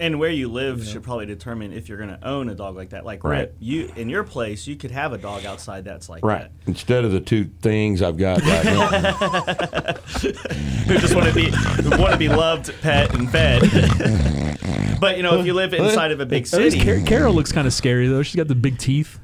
[0.00, 0.06] Right.
[0.06, 2.90] And where you live should probably determine if you're going to own a dog like
[2.90, 3.04] that.
[3.04, 3.52] Like Right.
[3.60, 6.42] You in your place, you could have a dog outside that's like Right.
[6.42, 6.50] that.
[6.66, 8.86] Instead of the two things I've got right now.
[10.20, 11.50] Who just want to be
[11.98, 13.62] want to be loved, pet, and fed.
[15.00, 17.66] but you know, if you live inside of a big city, Car- Carol looks kind
[17.66, 18.22] of scary though.
[18.22, 19.18] She's got the big teeth.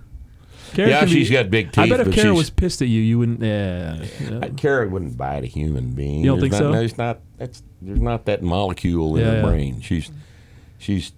[0.75, 1.79] Kara Yeah, can she's got big teeth.
[1.85, 3.41] I bet if but Kara was pissed at you, you wouldn't.
[3.41, 4.05] Yeah.
[4.21, 4.49] yeah.
[4.57, 6.21] Kara wouldn't bite a human being.
[6.21, 6.79] You don't There's think not, so?
[6.79, 7.21] There's not.
[7.39, 9.43] That's there's not that molecule in Yeah, her yeah.
[9.43, 9.81] brain.
[9.81, 10.11] She's
[10.79, 11.13] she's.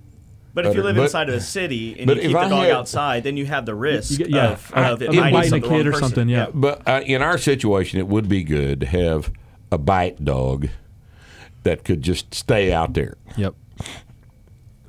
[0.54, 2.38] but if you live but- inside of a city and but you if keep the
[2.40, 5.02] I dog had- outside, then you have the risk You get- yeah, of, uh, of
[5.02, 6.08] it biting biting a some- kid or person.
[6.08, 6.46] something, yeah.
[6.52, 9.32] But uh, in our situation, it would be good to have
[9.70, 10.68] a bite dog
[11.64, 13.16] that could just stay out there.
[13.36, 13.54] Yep.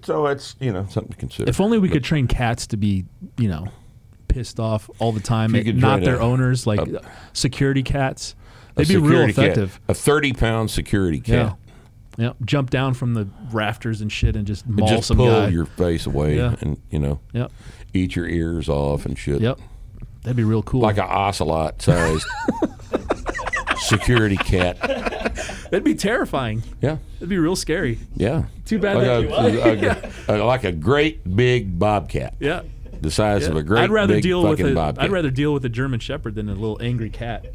[0.03, 1.49] So it's you know something to consider.
[1.49, 3.05] If only we could train cats to be,
[3.37, 3.67] you know,
[4.27, 7.01] pissed off all the time, If you could not their a- owners, like a-
[7.33, 8.35] security cats.
[8.75, 9.79] A They'd be real security cat- effective.
[9.89, 11.53] a thirty-pound security Yeah.
[12.19, 12.35] Yep.
[12.45, 15.47] Jump down from the rafters and shit and just maul And just some pull guy.
[15.47, 16.55] your face away Yeah.
[16.61, 17.51] and you know Yep.
[17.93, 19.41] eat your ears off and shit.
[19.41, 19.59] Yep.
[20.23, 20.81] That'd be real cool.
[20.81, 22.25] Like an ocelot sized
[23.77, 24.79] security cat.
[24.81, 26.63] That'd be terrifying.
[26.81, 26.97] Yeah.
[27.15, 27.99] That'd be real scary.
[28.15, 28.45] Yeah.
[28.65, 32.35] Too bad Like that a, a- a- like a great big bobcat.
[32.39, 32.63] Yeah.
[33.01, 35.05] The size of a great I'd rather big deal with fucking a, bobcat.
[35.05, 37.45] I'd rather deal with a German Shepherd than a little angry cat.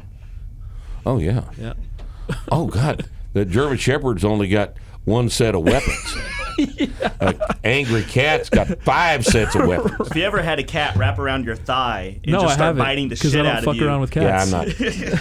[1.05, 1.43] oh yeah.
[1.59, 1.73] Yeah.
[2.51, 3.05] Oh god.
[3.35, 6.15] The German Shepherd's only got one set of weapons.
[7.19, 10.07] An angry cat's got five sets of weapons.
[10.09, 12.67] If you ever had a cat wrap around your thigh and No, just I start
[12.67, 14.51] haven't biting the because shit I don't out fuck of you, around with cats.
[14.51, 14.61] Yeah.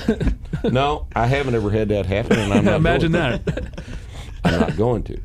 [0.07, 0.73] I'm not.
[0.73, 2.77] no, I haven't ever had that happen, and I'm not.
[2.77, 3.45] Imagine going to.
[3.51, 3.85] that.
[4.45, 5.21] I'm not going to.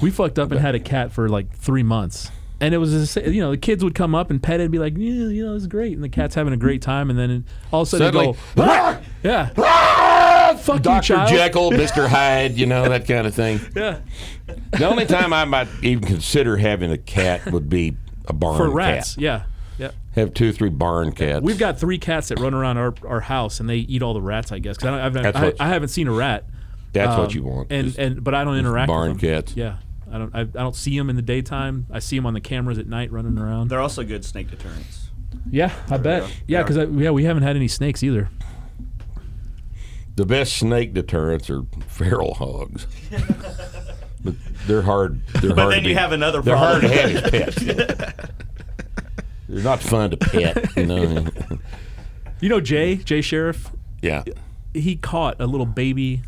[0.00, 2.30] we fucked up and had a cat for like three months.
[2.62, 4.64] And it was, the sa- you know, the kids would come up and pet it
[4.64, 5.94] and be like, yeah, you know, it's great.
[5.94, 7.08] And the cat's having a great time.
[7.08, 9.00] And then all of a sudden Suddenly, they go, "Ah!
[9.22, 9.50] yeah,
[10.60, 11.02] Fuck you, Dr.
[11.02, 11.28] child.
[11.30, 12.06] Jekyll, Mr.
[12.08, 13.60] Hyde, you know, that kind of thing.
[13.74, 14.00] yeah.
[14.72, 17.96] The only time I might even consider having a cat would be
[18.26, 19.14] a barn For rats.
[19.14, 19.22] cat.
[19.22, 19.42] Yeah.
[19.78, 19.90] Yeah.
[20.14, 21.42] Have two or three barn cats.
[21.42, 24.20] We've got three cats that run around our, our house and they eat all the
[24.20, 24.76] rats, I guess.
[24.76, 26.44] Because I, don't- I've not- I, I haven't seen a rat.
[26.92, 27.68] That's what Um, you want.
[27.70, 29.30] And, is and but I don't interact barn with them.
[29.42, 29.56] cats.
[29.56, 29.76] Yeah.
[30.12, 31.86] I don't I, I don't see them in the daytime.
[31.90, 33.68] I see them on the cameras at night running around.
[33.68, 35.06] they're also good snake deterrents.
[35.48, 36.28] Yeah, I bet.
[36.48, 38.28] Yeah, because yeah, we haven't had any snakes either.
[40.20, 42.86] The best snake deterrents are feral hogs.
[44.22, 44.34] but
[44.66, 45.22] they're hard.
[45.40, 46.92] They're But hard then to you be- have another They're hard problem.
[46.92, 48.26] to have as pets.
[49.48, 50.76] they're not fun to pet.
[50.76, 51.26] You know.
[52.42, 53.70] You know Jay, Jay Sheriff,
[54.02, 54.24] yeah.
[54.74, 56.20] he caught a little baby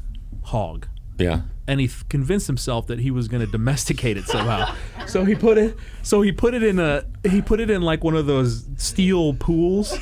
[0.45, 0.87] hog
[1.19, 1.43] Yeah.
[1.67, 4.75] and he th- convinced himself that he was going to domesticate it somehow.
[5.07, 8.03] so he put it so he put it in a he put it in like
[8.05, 9.99] one of those steel pools.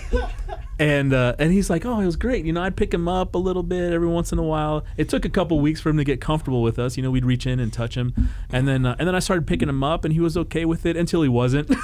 [0.81, 2.47] And uh, and he's like, oh, it was great.
[2.47, 4.83] You know, I'd pick him up a little bit every once in a while.
[4.97, 6.97] It took a couple weeks for him to get comfortable with us.
[6.97, 8.15] You know, we'd reach in and touch him,
[8.51, 10.87] and then uh, and then I started picking him up, and he was okay with
[10.87, 11.71] it until he wasn't.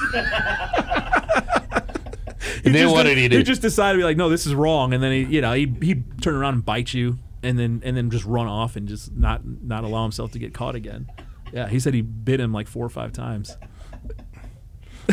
[2.65, 3.39] And then just what did he do?
[3.39, 5.53] He just decided to be like, no, this is wrong, and then he, you know,
[5.53, 8.89] he he'd turn around and bite you, and then and then just run off and
[8.89, 11.07] just not not allow himself to get caught again.
[11.53, 13.57] Yeah, he said he bit him like four or five times.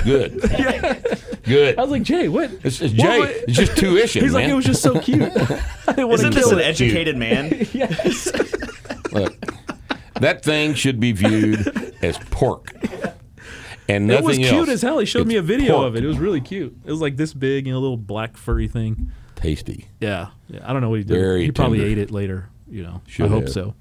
[0.03, 0.41] Good.
[1.43, 1.77] Good.
[1.77, 2.49] I was like, Jay, what?
[2.63, 3.19] It's, it's Jay.
[3.19, 4.43] what- It's just tuition, He's man.
[4.43, 5.21] like, it was just so cute.
[5.87, 6.63] I didn't Isn't this an it.
[6.65, 7.49] educated man?
[7.73, 8.31] yes.
[9.11, 9.35] Look,
[10.19, 12.71] that thing should be viewed as pork.
[13.89, 14.69] And nothing It was cute else.
[14.69, 14.99] as hell.
[14.99, 15.87] He showed It's me a video pork.
[15.87, 16.03] of it.
[16.05, 16.75] It was really cute.
[16.85, 19.11] It was like this big, you know, little black furry thing.
[19.35, 19.87] Tasty.
[19.99, 20.29] Yeah.
[20.47, 20.61] yeah.
[20.63, 21.17] I don't know what he did.
[21.17, 21.91] Very he probably tender.
[21.91, 22.49] ate it later.
[22.69, 23.51] You know, Should I hope have.
[23.51, 23.75] so.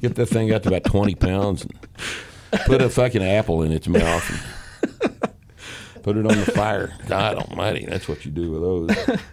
[0.00, 1.72] Get that thing up to about 20 pounds and
[2.66, 4.40] put a fucking apple in its mouth and
[6.02, 6.92] put it on the fire.
[7.06, 9.18] God almighty, that's what you do with those.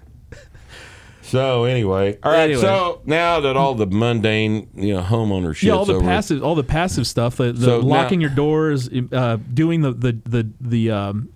[1.29, 2.45] So anyway, all right.
[2.45, 2.61] Anyway.
[2.61, 6.55] So now that all the mundane, you know, homeowner shit's yeah, all the passive, all
[6.55, 10.49] the passive stuff, the, the So now- locking your doors, uh, doing the the the
[10.59, 11.29] the um,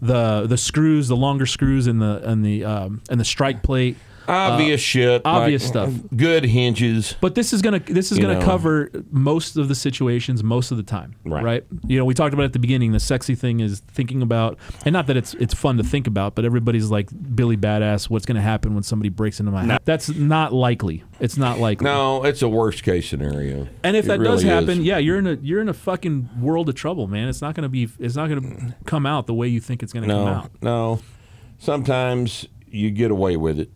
[0.00, 3.98] the the screws, the longer screws, and the and the um, and the strike plate.
[4.30, 5.92] Obvious uh, shit, obvious like, stuff.
[6.16, 7.14] good hinges.
[7.20, 8.44] But this is gonna this is You gonna know.
[8.44, 11.64] cover most of the situations most of the time, Right.
[11.86, 12.92] You know, we talked about at the beginning.
[12.92, 16.34] The sexy thing is thinking about, and not that it's it's fun to think about,
[16.34, 18.08] but everybody's like Billy Badass.
[18.08, 19.78] What's gonna happen when somebody breaks into my house?
[19.84, 21.04] That's not likely.
[21.18, 21.84] It's not likely.
[21.84, 23.68] No, it's a worst case scenario.
[23.82, 24.84] And if It that does happen, is.
[24.86, 27.28] yeah, you're in a you're in a fucking world of trouble, man.
[27.28, 30.06] It's not gonna be it's not gonna come out the way you think it's gonna
[30.06, 30.50] come out.
[30.62, 31.00] no.
[31.58, 33.70] Sometimes you get away with it,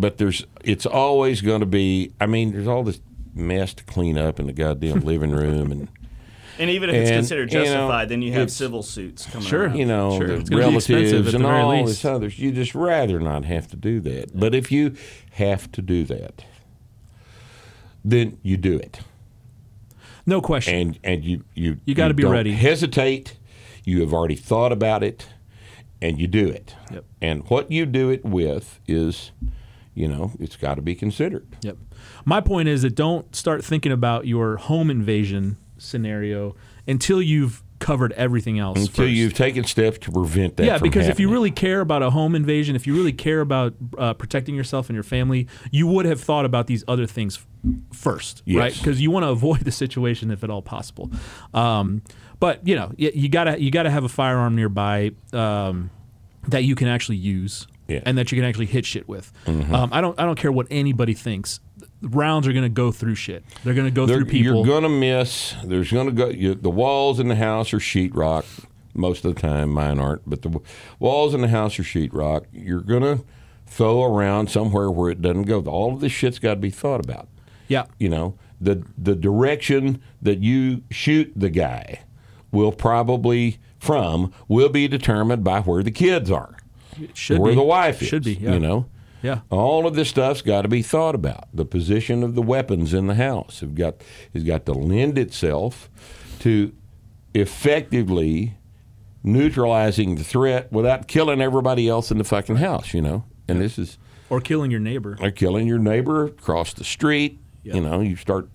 [0.00, 2.12] but there's it's always going to be.
[2.20, 3.00] I mean, there's all this
[3.34, 5.88] mess to clean up in the goddamn living room, and
[6.60, 9.46] And even if it's And, considered you know, justified, then you have civil suits coming
[9.46, 9.66] Sure.
[9.66, 9.76] around.
[9.76, 11.86] you know, Sure, the it's gonna expensive relatives and very all least.
[12.02, 12.38] this others.
[12.40, 14.36] You just rather not have to do that.
[14.36, 14.94] But if you
[15.32, 16.44] have to do that,
[18.04, 19.00] then you do it,
[20.26, 20.74] No question.
[20.74, 22.52] and and you you You gotta be don't ready.
[22.52, 23.36] Hesitate.
[23.84, 25.26] You have already thought about it,
[26.02, 26.74] and you do it.
[26.92, 27.04] Yep.
[27.22, 29.30] And what you do it with is,
[29.98, 31.56] you know, it's got to be considered.
[31.62, 31.76] Yep.
[32.24, 36.54] My point is that don't start thinking about your home invasion scenario
[36.86, 38.78] until you've covered everything else.
[38.78, 39.12] Until first.
[39.12, 40.66] you've taken steps to prevent that.
[40.66, 43.74] yeah, because if you really care about a home invasion, if you really care about
[43.96, 47.44] uh, protecting yourself and your family, you would have thought about these other things
[47.92, 48.72] first, right?
[48.74, 51.10] Because you want to avoid the situation if at all possible.
[51.54, 52.02] Um,
[52.40, 55.90] but you know, y- you gotta you gotta have a firearm nearby um,
[56.48, 58.00] that you can actually use Yeah.
[58.04, 59.32] and that you can actually hit shit with.
[59.46, 61.60] Um, I don't I don't care what anybody thinks.
[62.02, 63.44] Rounds are gonna go through shit.
[63.64, 64.56] They're gonna go They're- through people.
[64.56, 65.54] You're going to miss.
[65.64, 66.28] There's going to go.
[66.28, 68.44] You, the walls in the house are sheetrock
[68.94, 69.70] most of the time.
[69.70, 70.60] Mine aren't, but the
[70.98, 72.44] walls in the house are sheetrock.
[72.52, 73.24] You're going to
[73.66, 75.60] throw around somewhere where it doesn't go.
[75.62, 77.26] All of this shit's got to be thought about.
[77.68, 77.86] yeah.
[77.98, 82.00] You know, the the direction that you shoot the guy
[82.52, 86.56] will probably from will be determined by where the kids are,
[87.14, 87.56] should where be.
[87.56, 88.08] the wife is.
[88.08, 88.34] should be.
[88.34, 88.54] Yeah.
[88.54, 88.86] You know.
[89.22, 89.40] Yeah.
[89.50, 91.48] All of this stuff's got to be thought about.
[91.52, 93.96] The position of the weapons in the house have got
[94.32, 95.90] has got to lend itself
[96.40, 96.72] to
[97.34, 98.54] effectively
[99.24, 102.94] neutralizing the threat without killing everybody else in the fucking house.
[102.94, 103.98] You know, and this is
[104.30, 105.16] Or killing your neighbor.
[105.20, 107.40] like killing your neighbor across the street.
[107.64, 107.74] Yep.
[107.74, 108.48] You know, you start,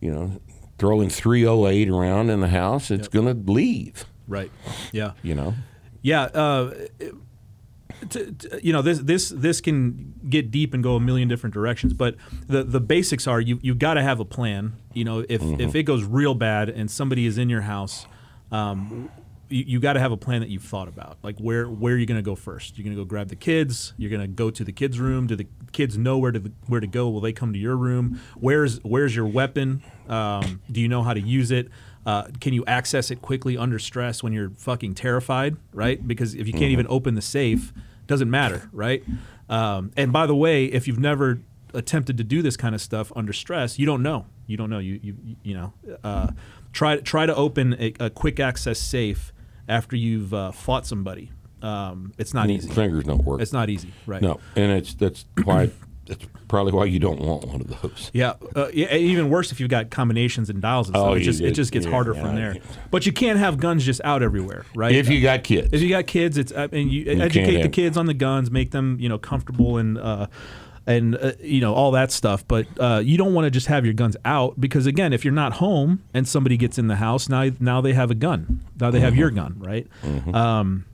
[0.00, 0.40] you know,
[0.78, 2.90] throwing 308 around in the house.
[2.90, 4.04] It's going to leave.
[4.26, 4.50] Right.
[4.90, 5.12] Yeah.
[5.22, 5.54] You know,
[6.02, 6.74] Yeah, uh,
[8.08, 11.54] t- t- you know this this this can get deep and go a million different
[11.54, 14.74] directions, but the the basics are you you got to have a plan.
[14.92, 18.06] You know, if if it goes real bad and somebody is in your house,
[18.50, 19.10] um,
[19.48, 21.18] you, you got to have a plan that you've thought about.
[21.22, 22.76] Like where where are you going to go first?
[22.78, 23.92] You're going to go grab the kids.
[23.96, 25.26] You're going to go to the kids' room.
[25.26, 27.08] Do the kids know where to where to go?
[27.08, 28.20] Will they come to your room?
[28.36, 29.82] Where's where's your weapon?
[30.08, 31.68] Um, do you know how to use it?
[32.04, 36.06] Uh, can you access it quickly under stress when you're fucking terrified, right?
[36.06, 37.72] Because if you can't even open the safe,
[38.12, 39.02] doesn't matter, right?
[39.48, 41.40] Um, and by the way, if you've never
[41.72, 44.26] attempted to do this kind of stuff under stress, you don't know.
[44.46, 44.78] You don't know.
[44.78, 45.72] You you you know.
[46.04, 46.32] Uh,
[46.72, 49.32] try try to open a, a quick access safe
[49.68, 51.30] after you've uh, fought somebody.
[51.62, 52.68] Um, it's not easy.
[52.68, 53.40] fingers don't work.
[53.40, 54.20] It's not easy, right?
[54.20, 55.70] No, and it's that's why
[56.06, 58.10] that's probably why you don't want one of those.
[58.12, 61.16] Yeah, uh, yeah, even worse if you've got combinations and dials and Oh, stuff.
[61.16, 62.56] it you just it just gets Yeah, harder yeah, from there.
[62.90, 64.94] But you can't have guns just out everywhere, right?
[64.94, 67.68] If you got kids, if you got kids, it's I mean, you, can't educate the
[67.68, 70.26] kids on the guns, make them you know comfortable and uh,
[70.86, 72.46] and uh, you know all that stuff.
[72.48, 75.32] But uh, you don't want to just have your guns out because again, if you're
[75.32, 78.60] not home and somebody gets in the house, now now they have a gun.
[78.80, 79.86] Now they have your gun, right?
[80.34, 80.84] Um,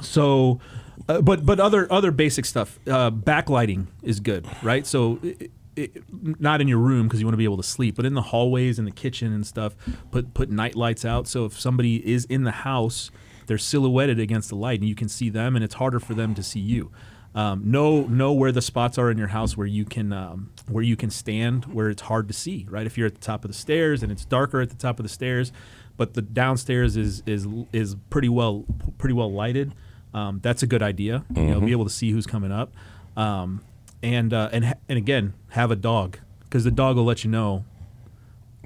[0.00, 0.60] so,
[1.08, 2.78] uh, but but other other basic stuff.
[2.86, 4.86] Uh, backlighting is good, right?
[4.86, 5.18] So.
[5.22, 6.04] It, it,
[6.40, 8.22] not in your room because you want to be able to sleep, but in the
[8.22, 9.74] hallways and the kitchen and stuff.
[10.12, 13.10] Put put night lights out so if somebody is in the house,
[13.46, 16.32] they're silhouetted against the light and you can see them, and it's harder for them
[16.36, 16.92] to see you.
[17.34, 20.84] Um, know know where the spots are in your house where you can um, where
[20.84, 22.68] you can stand where it's hard to see.
[22.70, 25.00] Right, if you're at the top of the stairs and it's darker at the top
[25.00, 25.50] of the stairs,
[25.96, 28.64] but the downstairs is is is pretty well
[28.98, 29.74] pretty well lighted.
[30.14, 31.24] Um, that's a good idea.
[31.34, 32.72] You know, be able to see who's coming up,
[33.16, 33.60] um,
[34.02, 37.64] and uh, and and again, have a dog because the dog will let you know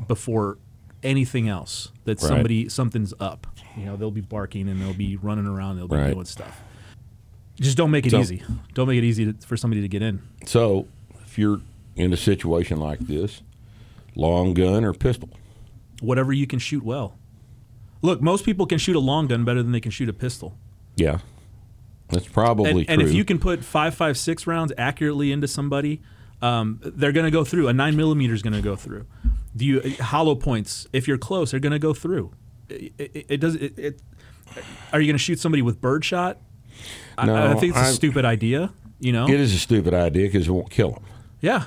[0.07, 0.59] before
[1.03, 2.29] anything else that Right.
[2.29, 3.47] somebody something's up.
[3.77, 5.77] You know, they'll be barking and they'll be running around.
[5.77, 6.13] They'll be Right.
[6.13, 6.61] doing stuff.
[7.61, 8.43] Just don't make it So- easy.
[8.75, 10.21] Don't make it easy to, for somebody to get in.
[10.47, 10.87] so
[11.25, 11.61] if you're
[11.97, 13.43] in a situation like this,
[14.15, 15.31] long gun or pistol,
[16.01, 17.17] Whatever you can shoot well.
[18.03, 20.57] Look, most people can shoot a long gun better than they can shoot a pistol.
[20.97, 21.19] yeah,
[22.11, 22.93] that's probably and, true.
[22.93, 26.01] and if you can put five five six rounds accurately into somebody,
[26.43, 27.69] um, they're going to go through.
[27.69, 29.07] A nine millimeter is going to go through.
[29.57, 30.87] Do you hollow points?
[30.93, 32.33] If you're close, they're going to go through.
[32.69, 33.55] It, it, it does.
[33.57, 34.01] It, it,
[34.93, 36.39] are you going to shoot somebody with birdshot?
[37.17, 38.73] I, I think it's a I- stupid idea.
[39.01, 39.29] You know?
[39.29, 41.05] it is a stupid idea because it won't kill them.
[41.41, 41.65] yeah.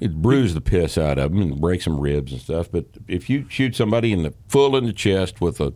[0.00, 2.70] It bruise the piss out of them and break some ribs and stuff.
[2.72, 5.74] But if you shoot somebody in the full in the chest with a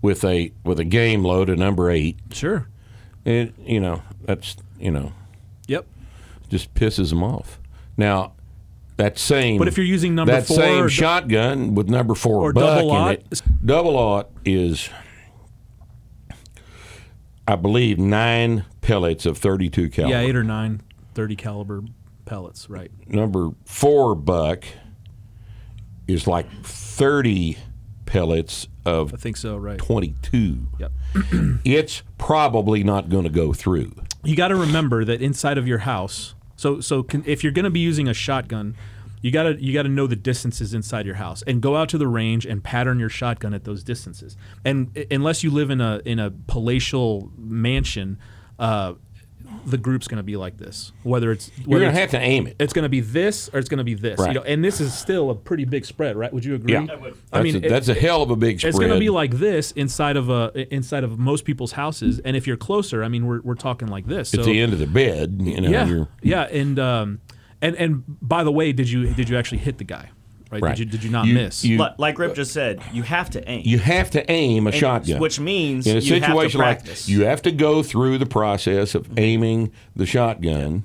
[0.00, 2.68] with a with a game load of number eight, Sure.
[3.28, 5.12] It you know that's you know
[5.66, 5.86] Yep.
[6.48, 7.58] just pisses them off.
[7.96, 8.32] Now
[8.96, 12.52] that same But if you're using number that four same shotgun with number four or
[12.52, 14.88] buck double in it, double aught is.
[17.46, 20.14] I believe nine pellets of 32 caliber.
[20.14, 20.82] Yeah, eight or nine
[21.14, 21.82] 30 caliber
[22.24, 22.68] pellets.
[22.68, 22.90] Right.
[23.08, 24.64] number four buck
[26.06, 27.56] is like 30
[28.06, 29.56] pellets of I think so.
[29.56, 29.78] Right.
[29.78, 30.66] 22.
[30.78, 30.92] Yep.
[31.64, 33.92] It's probably not going to go through.
[34.24, 36.34] you got to remember that inside of your house.
[36.56, 38.74] So so can, if you're going to be using a shotgun,
[39.20, 41.88] you got to you got to know the distances inside your house and go out
[41.90, 44.36] to the range and pattern your shotgun at those distances.
[44.64, 48.18] And unless you live in a in a palatial mansion,
[48.58, 48.94] uh,
[49.66, 50.92] the group's going to be like this.
[51.02, 52.56] Whether it's You're going to have to aim it.
[52.58, 54.18] it's going to be this or it's going to be this.
[54.18, 54.28] Right.
[54.28, 56.32] You know, and this is still a pretty big spread, right?
[56.32, 56.72] Would you agree?
[56.74, 56.86] Yeah.
[57.32, 58.70] I mean, that's, a, it- that's a hell of a big spread.
[58.70, 62.36] it's going to be like this inside of a inside of most people's houses, and
[62.36, 64.32] if you're closer, I mean, we're, we're talking like this.
[64.34, 65.68] At so, the end of the bed, you know.
[65.70, 67.20] yeah, You're, yeah, and um,
[67.60, 70.10] and and by the way, did you did you actually hit the guy?
[70.50, 70.62] Right?
[70.62, 70.76] Right.
[70.76, 71.64] Did you did you not You- miss?
[71.64, 73.62] you- Li- like Rip just said, you have to aim.
[73.64, 76.60] you have to aim a And- shotgun, which means in a you have to situation
[76.60, 77.08] like practice.
[77.08, 79.18] you have to go through the process of Mm-hmm.
[79.18, 80.84] aiming the shotgun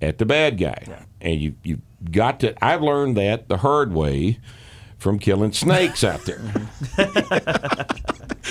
[0.00, 0.84] at the bad guy,
[1.20, 1.80] and you you
[2.12, 2.54] got to.
[2.64, 4.38] I've learned that the hard way
[4.98, 6.40] from killing snakes out there.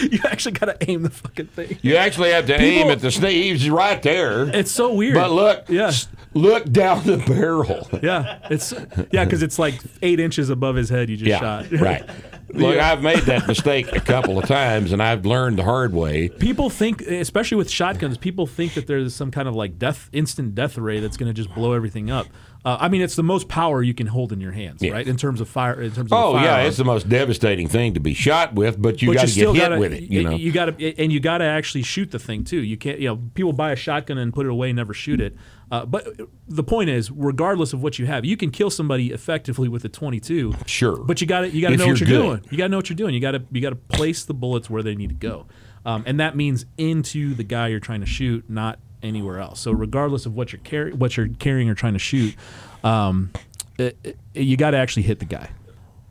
[0.12, 1.78] you actually got to aim the fucking thing.
[1.82, 3.36] You actually have to People- aim at the snake.
[3.36, 4.43] He's right there.
[4.56, 5.16] It's so weird.
[5.16, 5.91] But look, yeah,
[6.34, 7.88] look down the barrel.
[8.04, 8.74] yeah, it's
[9.12, 11.10] yeah, because it's like eight inches above his head.
[11.10, 11.72] You just Yeah, shot.
[11.80, 12.04] right.
[12.50, 16.30] Look, I've made that mistake a couple of times, and I've learned the hard way.
[16.30, 20.56] People think, especially with shotguns, people think that there's some kind of like death, instant
[20.56, 22.28] death ray that's going to just blow everything up.
[22.66, 24.93] Uh, I mean, it's the most power you can hold in your hands, Yeah.
[24.93, 25.07] right?
[25.07, 27.99] In terms of fire, in terms of Oh yeah, it's the most devastating thing to
[27.99, 30.03] be shot with, but you got to get hit gotta, with it.
[30.03, 32.57] You know, you got to, and you got to actually shoot the thing too.
[32.63, 35.22] You can't, you know, people buy a shotgun and put it away, and never shoot
[35.22, 35.36] it.
[35.72, 36.07] Uh, but
[36.47, 39.89] the point is, regardless of what you have, you can kill somebody effectively with a
[39.89, 40.53] 22.
[40.66, 40.97] Sure.
[41.03, 42.41] but you got to, you got to know what you're you're good.
[42.41, 42.51] doing.
[42.51, 43.13] You got to know what you're doing.
[43.13, 45.45] You got to, you got to place the bullets where they need to go,
[45.86, 49.60] um, and that means into the guy you're trying to shoot, not anywhere else.
[49.62, 52.36] So regardless of what you're carry, what you're carrying or trying to shoot,
[52.84, 53.32] um,
[53.78, 55.49] it, it- you got to actually hit the guy.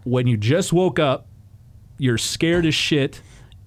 [0.05, 1.27] When you just woke up,
[1.99, 3.21] you're scared as shit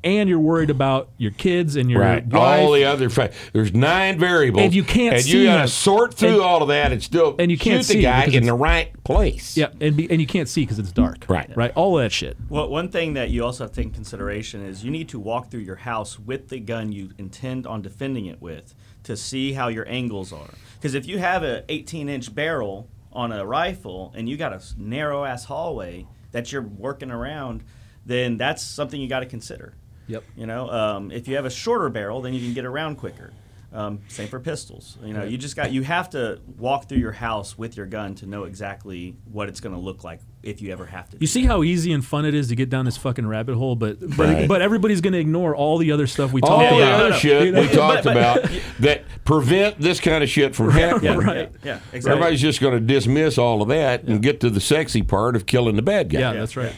[0.04, 2.26] and you're worried about your kids and your right?
[2.26, 2.62] wife.
[2.62, 5.68] All the other fa- there's nine variables, And you can't and see you got to
[5.68, 8.26] sort through And- all of that and still and you can't shoot see the guy
[8.26, 9.58] in the right place.
[9.58, 11.26] yeah, and be, and you can't see because it's dark.
[11.28, 11.50] Right.
[11.56, 11.72] right.
[11.76, 12.38] All of that shit.
[12.50, 15.20] Well, one thing that you also have to take in consideration is you need to
[15.20, 18.76] walk through your house with the gun you intend on defending it with
[19.08, 20.50] to see how your angles are.
[20.76, 24.62] Because if you have an 18 inch barrel on a rifle and you got a
[24.78, 27.64] narrow ass hallway that you're working around,
[28.06, 29.74] then that's something you got to consider.
[30.08, 30.24] Yep.
[30.36, 33.32] You know, um, if you have a shorter barrel, then you can get around quicker.
[33.78, 34.98] Um, same for pistols.
[35.04, 38.16] You know, you just got you have to walk through your house with your gun
[38.16, 41.18] to know exactly what it's going to look like if you ever have to.
[41.18, 43.54] You do see how easy and fun it is to get down this fucking rabbit
[43.56, 44.48] hole, but but, Right.
[44.48, 46.94] but everybody's going to ignore all the other stuff we All talked the about.
[46.94, 47.18] other no, no.
[47.18, 47.62] shit You know?
[47.62, 51.20] we talked But- but- about that prevent this kind of shit from happening.
[51.20, 51.52] Right.
[51.64, 52.12] Yeah, exactly.
[52.12, 55.46] Everybody's just going to dismiss all of that and get to the sexy part of
[55.46, 56.20] killing the bad guy.
[56.20, 56.74] Yeah, that's right.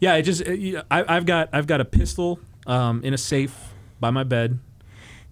[0.00, 3.18] Yeah, it just you know, I, I've got I've got a pistol um, in a
[3.18, 3.54] safe
[4.00, 4.58] by my bed,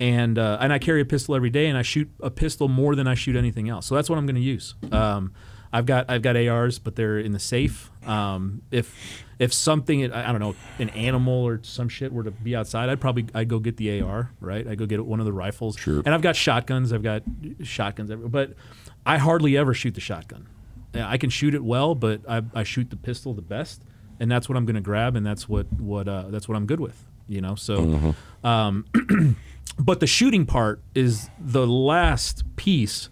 [0.01, 2.96] and uh, and I carry a pistol every day, and I shoot a pistol more
[2.96, 3.86] than I shoot anything else.
[3.86, 4.74] So that's what I'm going to use.
[4.90, 5.32] Um,
[5.72, 7.90] I've got I've got ARs, but they're in the safe.
[8.07, 12.57] Um, if if something I don't know an animal or some shit were to be
[12.57, 14.32] outside, I'd probably I'd go get the AR.
[14.40, 15.76] Right, I would go get one of the rifles.
[15.76, 16.03] Sure.
[16.05, 16.92] And I've got shotguns.
[16.92, 17.22] I've got
[17.62, 18.55] shotguns, but
[19.05, 20.48] I hardly ever shoot the shotgun.
[20.92, 23.84] I can shoot it well, but I, I shoot the pistol the best,
[24.18, 26.66] and that's what I'm going to grab, and that's what what uh, that's what I'm
[26.66, 27.05] good with.
[27.31, 28.14] You know, so.
[28.43, 28.87] Um,
[29.78, 33.09] but the shooting part is the last piece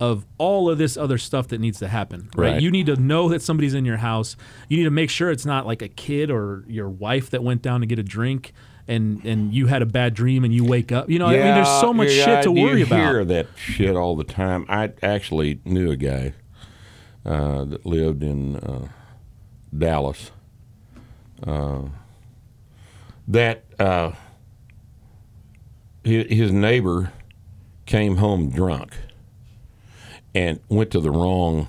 [0.00, 2.30] of all of this other stuff that needs to happen.
[2.34, 2.52] Right?
[2.52, 2.62] Right.
[2.62, 4.34] You need to know that somebody's in your house.
[4.68, 7.60] You need to make sure it's not like a kid or your wife that went
[7.60, 8.52] down to get a drink.
[8.88, 11.08] And, and you had a bad dream and you wake up.
[11.08, 13.28] You know, I mean, there's so much yeah, shit to worry hear about.
[13.28, 14.66] that shit all the time.
[14.68, 16.32] I actually knew a guy
[17.24, 18.88] uh, that lived in uh,
[19.76, 20.32] Dallas.
[21.46, 21.82] Uh,
[23.30, 24.10] that uh,
[26.04, 27.12] his, his neighbor
[27.86, 28.92] came home drunk
[30.34, 31.68] and went to the wrong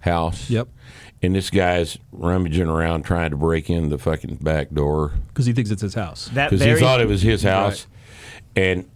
[0.00, 0.48] house.
[0.48, 0.68] Yep.
[1.22, 5.52] And this guy's rummaging around trying to break in the fucking back door Because he
[5.52, 6.30] thinks it's his house.
[6.34, 7.86] that because he thought it was his house.
[8.56, 8.88] And,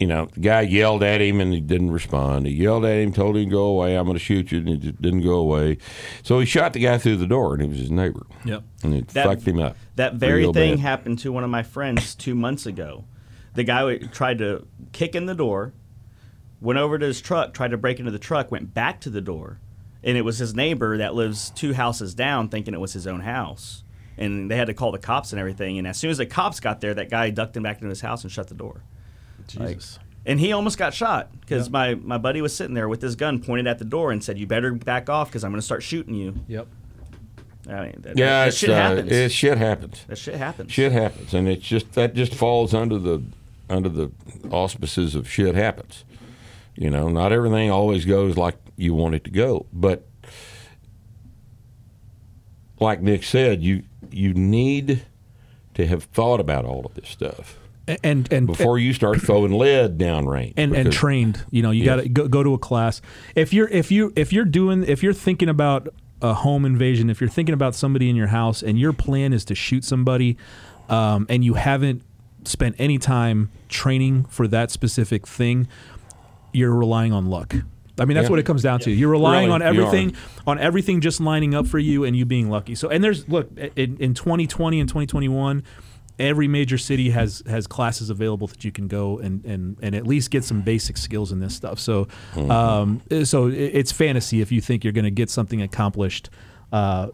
[0.00, 2.46] you know, the guy yelled at him and he didn't respond.
[2.46, 3.96] He yelled at him, told him to go away.
[3.96, 4.58] I'm going to shoot you.
[4.58, 5.76] And he just didn't go away.
[6.22, 8.26] So he shot the guy through the door and he was his neighbor.
[8.44, 8.62] Yep.
[8.82, 9.76] And it That- fucked him up.
[9.96, 10.78] That very thing bad.
[10.80, 13.04] happened to one of my friends two months ago.
[13.54, 15.74] The guy tried to kick in the door,
[16.60, 19.20] went over to his truck, tried to break into the truck, went back to the
[19.20, 19.60] door,
[20.02, 23.20] and it was his neighbor that lives two houses down, thinking it was his own
[23.20, 23.84] house.
[24.16, 25.78] And they had to call the cops and everything.
[25.78, 28.00] And as soon as the cops got there, that guy ducked him back into his
[28.02, 28.82] house and shut the door.
[29.52, 29.98] Jesus.
[30.26, 33.40] And he almost got shot because my, my buddy was sitting there with his gun
[33.40, 35.82] pointed at the door and said, "You better back off because I'm going to start
[35.82, 36.66] shooting you." Yep.
[37.68, 39.12] I mean, that, Yeah, that it's, shit uh, happens.
[39.12, 40.04] it, shit happens.
[40.08, 40.72] that shit happens.
[40.72, 43.22] Shit happens, and it's just that just falls under the
[43.68, 44.10] under the
[44.50, 46.04] auspices of shit happens.
[46.76, 50.06] You know, not everything always goes like you want it to go, but
[52.78, 55.02] like Nick said, you you need
[55.74, 57.59] to have thought about all of this stuff
[58.04, 60.54] and and before you start throwing lead down range.
[60.56, 61.44] and and trained.
[61.50, 61.96] You know, you Yes.
[61.96, 63.00] got to go, go to a class.
[63.34, 65.88] If you're if you if you're doing if you're thinking about
[66.22, 69.44] a home invasion, if you're thinking about somebody in your house, and your plan is
[69.46, 70.36] to shoot somebody,
[70.88, 72.02] um, and you haven't
[72.44, 75.66] spent any time training for that specific thing,
[76.52, 77.54] you're relying on luck.
[77.98, 78.30] I mean, that's Yeah.
[78.30, 78.90] what it comes down to.
[78.90, 80.14] You're relying Really, on everything,
[80.46, 82.74] on everything just lining up for you and you being lucky.
[82.74, 85.62] So, and there's look in, in 2020 and 2021,
[86.20, 90.06] every major city has has classes available that you can go and and and at
[90.06, 91.78] least get some basic skills in this stuff.
[91.78, 92.06] So,
[92.36, 96.30] um, so it's fantasy if you think you're going to get something accomplished.
[96.72, 97.08] Uh,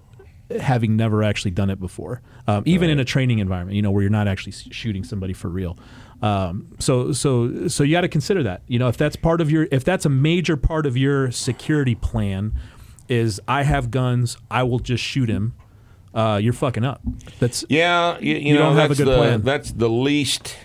[0.60, 4.02] having never actually done it before, um, even in a training environment, you know, where
[4.02, 5.76] you're not actually shooting somebody for real.
[6.22, 8.62] Um, so, so, so you got to consider that.
[8.68, 11.96] You know, if that's part of your, if that's a major part of your security
[11.96, 12.54] plan,
[13.08, 15.54] is I have guns, I will just shoot him.
[16.16, 17.00] Uh, you're fucking up.
[17.38, 19.42] That's Yeah, you, you, You know don't have a good the plan.
[19.42, 20.56] that's the least.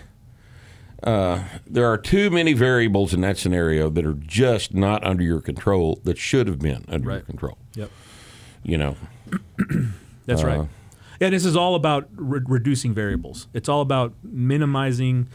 [1.02, 5.40] Uh, there are too many variables in that scenario that are just not under your
[5.40, 7.58] control that should have been under your control.
[7.74, 7.90] yep.
[8.62, 8.96] You know,
[10.26, 10.68] That's Uh, right.
[11.20, 13.48] Yeah, this is all about re- reducing variables.
[13.52, 15.28] It's all about minimizing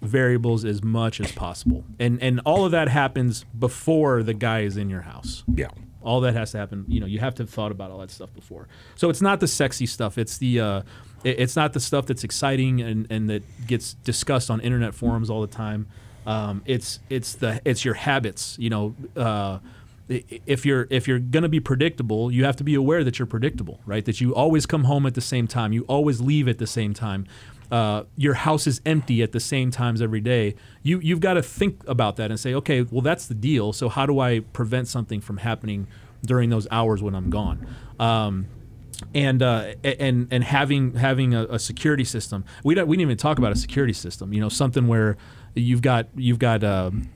[0.00, 4.76] variables as much as possible, and and all of that happens before the guy is
[4.76, 5.44] in your house.
[5.54, 5.68] yeah.
[6.04, 6.84] All that has to happen.
[6.88, 8.68] You know, you have to have thought about all that stuff before.
[8.96, 10.18] So it's not the sexy stuff.
[10.18, 10.82] It's the uh,
[11.24, 15.30] it- it's not the stuff that's exciting and, and that gets discussed on internet forums
[15.30, 15.86] all the time.
[16.26, 18.56] Um, it's it's the it's your habits.
[18.58, 19.58] You know, uh,
[20.08, 23.80] if you're if you're gonna be predictable, you have to be aware that you're predictable,
[23.86, 24.04] right?
[24.04, 25.72] That you always come home at the same time.
[25.72, 27.26] You always leave at the same time.
[27.72, 30.54] Uh, your house is empty at the same times every day.
[30.82, 33.72] You you've got to think about that and say, okay, well that's the deal.
[33.72, 35.86] So how do I prevent something from happening
[36.22, 37.66] during those hours when I'm gone?
[37.98, 38.46] Um,
[39.14, 42.44] and uh, and and having having a, a security system.
[42.62, 44.34] We don't we didn't even talk about a security system.
[44.34, 45.16] You know, something where
[45.54, 47.08] you've got you've got um,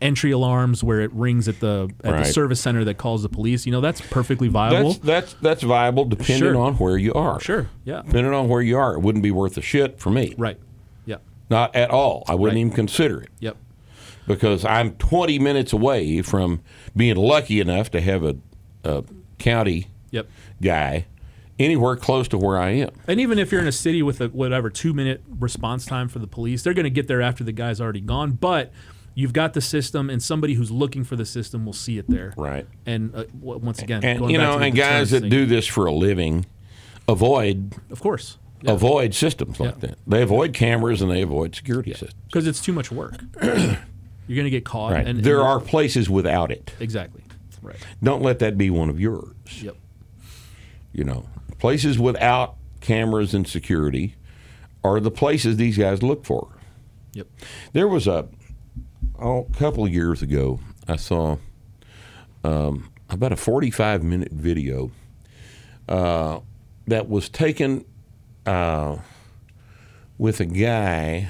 [0.00, 2.24] entry alarms where it rings at the at Right.
[2.24, 3.66] the service center that calls the police.
[3.66, 4.92] You know, that's perfectly viable.
[4.94, 6.56] That's that's that's viable depending Sure.
[6.56, 7.40] on where you are.
[7.40, 7.68] sure.
[7.84, 8.02] Yeah.
[8.04, 10.34] Depending on where you are, it wouldn't be worth a shit for me.
[10.38, 10.58] Right.
[11.06, 11.16] Yeah.
[11.50, 12.24] Not at all.
[12.28, 12.60] I wouldn't Right.
[12.60, 13.56] even consider it Yep.
[14.26, 16.60] because I'm 20 minutes away from
[16.96, 18.36] being lucky enough to have a,
[18.84, 19.04] a
[19.38, 20.26] county Yep.
[20.62, 21.06] guy
[21.58, 22.90] anywhere close to where I am.
[23.08, 26.18] And even if you're in a city with a whatever two minute response time for
[26.20, 28.32] the police, they're going to get there after the guy's already gone.
[28.32, 28.72] But
[29.18, 32.32] you've got the system, and somebody who's looking for the system will see it there.
[32.36, 32.66] Right.
[32.86, 35.30] And uh, w- once again, And you know, and guys that thing.
[35.30, 36.46] do this for a living
[37.08, 38.72] avoid of course, yeah.
[38.72, 39.88] avoid systems like Yeah.
[39.88, 39.98] that.
[40.06, 42.14] They avoid cameras and they avoid security systems.
[42.26, 43.16] because it's too much work.
[43.42, 44.92] you're going to get caught.
[44.92, 45.06] Right.
[45.06, 46.72] And, there are places without it.
[46.78, 47.22] exactly
[47.62, 47.76] right.
[48.02, 49.34] Don't let that be one of yours.
[49.62, 49.76] Yep.
[50.92, 51.26] You know,
[51.58, 54.14] places without cameras and security
[54.84, 56.54] are the places these guys look for.
[57.14, 57.26] Yep.
[57.72, 58.28] There was a
[59.18, 61.38] oh, a couple of years ago, I saw
[62.44, 64.90] um, about a 45 minute video
[65.88, 66.40] uh,
[66.86, 67.84] that was taken
[68.46, 68.98] uh,
[70.16, 71.28] with a guy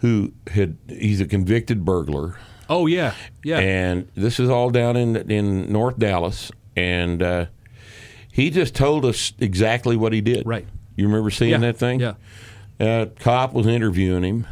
[0.00, 2.36] who had he's a convicted burglar
[2.72, 3.14] Oh yeah.
[3.44, 3.58] Yeah.
[3.58, 7.46] and this is all down in in North Dallas, and uh,
[8.32, 10.46] he just told us exactly what he did.
[10.46, 10.66] Right.
[10.96, 11.58] You remember seeing yeah.
[11.58, 12.00] that thing?
[12.00, 12.14] Yeah.
[12.80, 14.46] Uh, cop was interviewing him,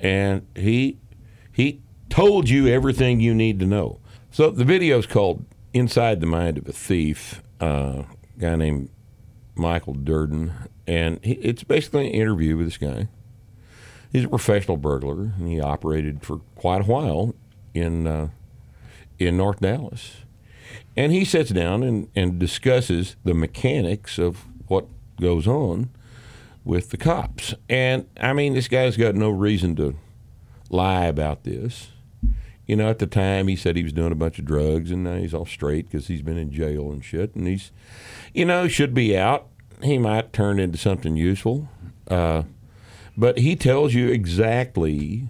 [0.00, 0.98] and he
[1.52, 4.00] he told you everything you need to know.
[4.30, 8.02] So the video is called "Inside the Mind of a Thief." Uh,
[8.36, 8.90] a guy named
[9.54, 10.52] Michael Durden,
[10.86, 13.08] and he, it's basically an interview with this guy.
[14.12, 17.34] He's a professional burglar, and he operated for quite a while
[17.74, 18.28] in uh,
[19.18, 20.18] in North Dallas.
[20.96, 24.86] And he sits down and, and discusses the mechanics of what
[25.20, 25.90] goes on
[26.66, 27.54] with the cops.
[27.70, 29.96] And I mean, this guy's got no reason to
[30.68, 31.92] lie about this.
[32.66, 35.04] You know, at the time he said he was doing a bunch of drugs, and
[35.04, 37.34] now he's all straight because he's been in jail and shit.
[37.36, 37.70] And he's,
[38.34, 39.46] you know, should be out.
[39.82, 41.68] He might turn into something useful.
[42.08, 42.42] Uh,
[43.16, 45.28] but he tells you exactly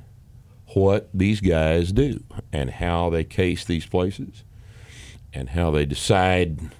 [0.68, 4.42] what these guys do and how they case these places
[5.34, 6.70] and how they decide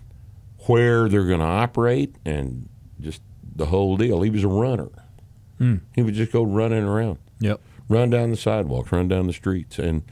[0.67, 2.69] where they're going to operate and
[3.57, 4.23] the whole deal.
[4.23, 4.89] He was a runner.
[5.95, 7.61] He would just go running around, Yep.
[7.89, 10.03] run down the sidewalks, run down the streets, and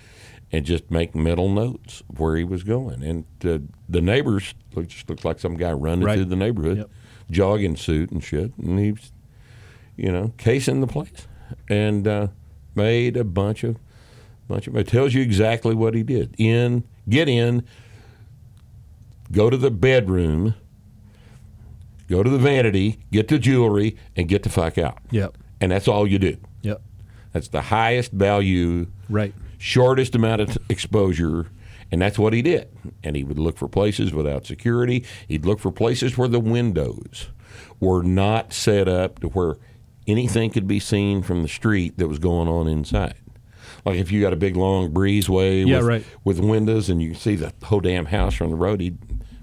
[0.53, 3.03] and just make mental notes of where he was going.
[3.03, 3.59] And uh,
[3.89, 6.15] the neighbors look, just looked like some guy running Right.
[6.17, 6.91] through the neighborhood, Yep.
[7.31, 8.57] jogging suit and shit.
[8.57, 9.11] And he was,
[9.97, 11.27] you know, casing the place
[11.69, 12.29] and uh,
[12.75, 13.77] made a bunch of
[14.49, 14.77] bunch of.
[14.77, 16.35] It tells you exactly what he did.
[16.39, 17.65] In, get in,
[19.33, 20.55] go to the bedroom,
[22.09, 24.99] go to the vanity, get the jewelry, and get the fuck out.
[25.11, 25.37] Yep.
[25.61, 26.37] And that's all you do.
[26.63, 26.83] Yep.
[27.33, 29.35] That's the highest value, Right.
[29.59, 31.47] shortest amount of t- exposure.
[31.93, 32.69] And that's what he did.
[33.03, 35.05] And he would look for places without security.
[35.29, 37.29] He'd look for places where the windows
[37.81, 39.57] were not set up to where
[40.07, 43.15] anything could be seen from the street that was going on inside.
[43.85, 46.05] Like if you got a big long breezeway Yeah, with, right.
[46.25, 48.95] with windows and you see the whole damn house from the road, he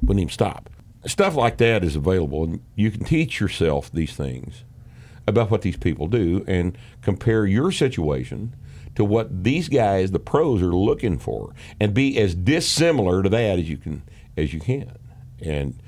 [0.02, 0.70] wouldn't even stop.
[1.06, 4.64] Stuff like that is available, and you can teach yourself these things
[5.26, 8.56] about what these people do and compare your situation
[8.95, 13.57] to what these guys, the pros, are looking for, and be as dissimilar to that
[13.57, 14.03] as you can
[14.38, 14.98] as you can.
[15.41, 15.82] And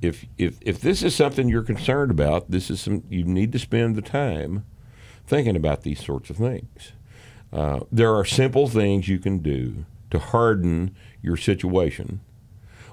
[0.00, 3.58] if if if this is something you're concerned about, this is some you need to
[3.58, 4.64] spend the time
[5.26, 6.92] thinking about these sorts of things.
[7.52, 12.20] Uh, there are simple things you can do to harden your situation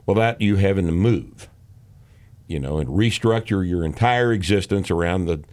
[0.07, 1.47] without you having to move,
[2.47, 5.43] you know, and restructure your entire existence around the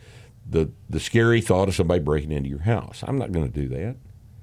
[0.49, 3.05] the the scary thought of somebody breaking into your house.
[3.07, 3.97] I'm not going to do that.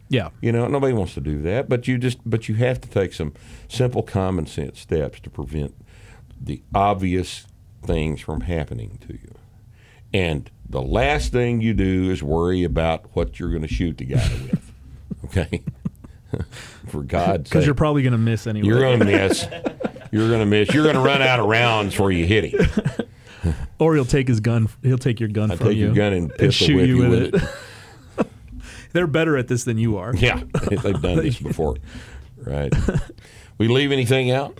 [0.09, 0.29] Yeah.
[0.41, 3.13] You know, nobody wants to do that, but you just but you have to take
[3.13, 3.33] some
[3.67, 5.73] simple common sense steps to prevent
[6.39, 7.47] the obvious
[7.83, 9.33] things from happening to you.
[10.13, 14.05] And the last thing you do is worry about what you're going to shoot the
[14.05, 14.59] guy with.
[15.25, 15.61] Okay?
[16.87, 17.53] For God's sake.
[17.53, 18.67] Because you're probably going to miss anyway.
[18.67, 19.45] You're going to miss.
[20.11, 20.73] You're going to miss.
[20.73, 23.55] You're going to run out of rounds before you hit him.
[23.79, 24.67] or he'll take his gun.
[24.83, 27.09] He'll take your gun I from take you your gun and pistol shoot you with
[27.09, 27.43] with it.
[28.17, 28.27] it.
[28.93, 30.13] They're better at this than you are.
[30.15, 31.77] Yeah, they've done this before,
[32.37, 32.73] right?
[33.57, 34.59] We leave anything out?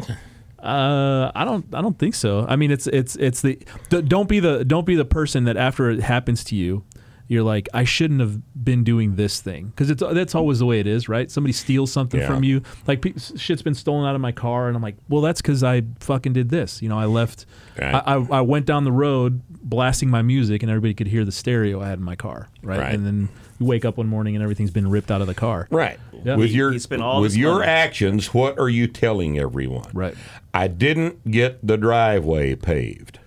[0.58, 1.66] Uh, I don't.
[1.74, 2.46] I don't think so.
[2.48, 3.56] I mean, it's it's it's the
[3.90, 6.84] don't be the don't be the person that after it happens to you,
[7.32, 10.82] you're like, I shouldn't have been doing this thing because it's that's always the way
[10.82, 11.32] it is, right?
[11.32, 12.28] Somebody steals something Yeah.
[12.28, 15.22] from you, like pe- shit's been stolen out of my car, and I'm like, well,
[15.22, 16.82] that's because I fucking did this.
[16.82, 17.46] You know, I left.
[17.80, 17.96] Right.
[17.96, 21.32] I, I I went down the road blasting my music, and everybody could hear the
[21.32, 22.80] stereo I had in my car, right?
[22.80, 22.94] Right.
[22.94, 23.30] And then
[23.60, 25.98] you wake up one morning and everything's been ripped out of the car, Right.
[26.26, 26.36] Yeah.
[26.36, 27.68] With your he all with your money.
[27.68, 29.90] actions, what are you telling everyone?
[29.94, 30.16] Right.
[30.54, 33.20] I didn't get the driveway paved.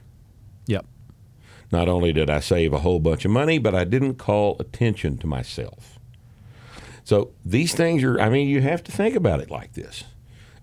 [1.74, 1.86] Yep.
[1.86, 5.18] Not only did I save a whole bunch of money, but I didn't call attention
[5.18, 5.98] to myself.
[7.04, 10.04] So these things are I mean, you have to think about it like this.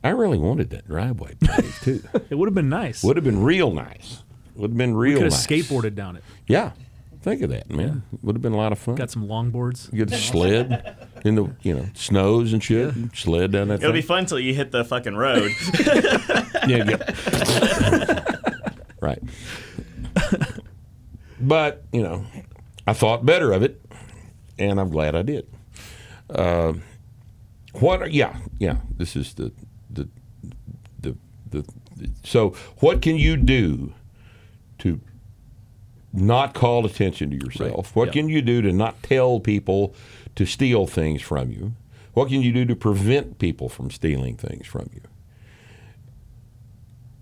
[0.04, 2.04] I really wanted that driveway paved too.
[2.30, 3.04] It would have been nice.
[3.04, 4.24] Would have been real nice.
[4.56, 5.46] Would have been real Could have nice.
[5.48, 6.24] skateboarded down it.
[6.48, 6.72] Yeah.
[7.22, 8.02] Think of that, man.
[8.24, 8.96] Would have been a lot of fun.
[8.96, 9.94] Got some longboards.
[9.94, 12.96] You get a sled in the you know snows and shit.
[12.96, 13.80] and Sled down that.
[13.82, 15.52] It'll be fun until you hit the fucking road.
[16.68, 17.16] Yeah, get-
[19.02, 19.20] right.
[21.42, 22.26] But you know,
[22.88, 23.82] I thought better of it,
[24.58, 25.48] and I'm glad I did.
[26.30, 26.74] Uh,
[27.74, 28.02] what?
[28.02, 28.78] Are, yeah, yeah.
[28.98, 29.52] This is the
[29.90, 30.08] the,
[31.00, 31.16] the
[31.50, 31.66] the
[31.96, 32.10] the.
[32.24, 32.50] So,
[32.80, 33.94] what can you do
[34.80, 35.00] to
[36.14, 37.88] not call attention to yourself?
[37.88, 37.96] Right.
[37.96, 38.22] What Yeah.
[38.22, 39.94] can you do to not tell people
[40.36, 41.74] to steal things from you?
[42.14, 45.02] What can you do to prevent people from stealing things from you?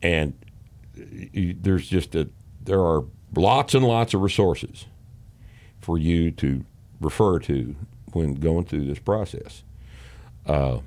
[0.01, 0.33] and
[0.95, 2.29] there's just a
[2.63, 3.03] there are
[3.35, 4.85] lots and lots of resources
[5.79, 6.65] for you to
[6.99, 7.75] refer to
[8.13, 9.63] when going through this process.
[10.45, 10.79] Uh,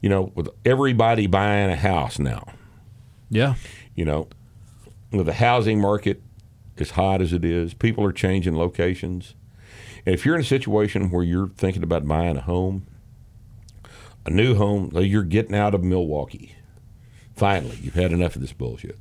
[0.00, 2.44] you know, with everybody buying a house now,
[3.30, 3.54] Yeah.
[3.94, 4.28] you know,
[5.12, 6.22] with the housing market
[6.78, 9.34] as hot as it is, people are changing locations.
[10.06, 12.86] And if you're in a situation where you're thinking about buying a home,
[14.26, 16.54] a new home, you're getting out of Milwaukee.
[17.34, 18.98] Finally, you've had enough of this bullshit.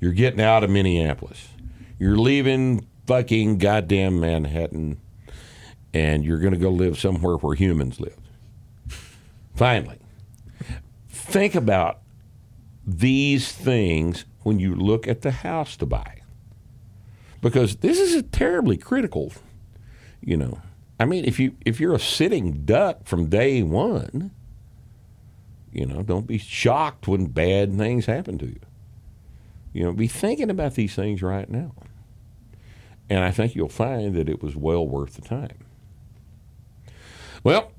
[0.00, 1.48] You're getting out of Minneapolis.
[1.98, 5.00] You're leaving fucking goddamn Manhattan
[5.94, 8.18] and you're going to go live somewhere where humans live.
[9.54, 9.98] Finally,
[11.08, 12.00] think about
[12.86, 16.20] these things when you look at the house to buy.
[17.40, 19.32] Because this is a terribly critical,
[20.20, 20.60] you know.
[21.00, 24.32] I mean, if you if you're a sitting duck from day one,
[25.72, 28.60] you know, don't be shocked when bad things happen to you.
[29.72, 31.74] You know, be thinking about these things right now.
[33.10, 35.64] And I think you'll find that it was well worth the time.
[37.44, 37.72] Well,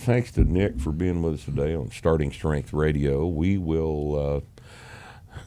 [0.00, 3.26] thanks to Nick for being with us today on Starting Strength Radio.
[3.26, 4.44] We will,
[5.36, 5.40] uh,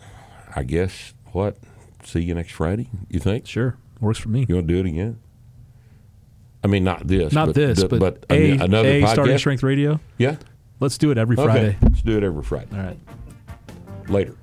[0.55, 1.57] I guess, what?
[2.03, 3.45] See you next Friday, you think?
[3.45, 3.77] Sure.
[4.01, 4.45] Works for me.
[4.49, 5.19] You want to do it again?
[6.63, 7.31] I mean, not this.
[7.31, 9.11] Not but, this, the- but, I a, mean, another a podcast.
[9.13, 9.99] starting strength radio.
[10.17, 10.37] Yeah.
[10.79, 11.45] Let's do it every Okay.
[11.45, 11.77] Friday.
[11.81, 12.69] Let's do it every Friday.
[12.73, 12.99] All right.
[14.09, 14.35] Later.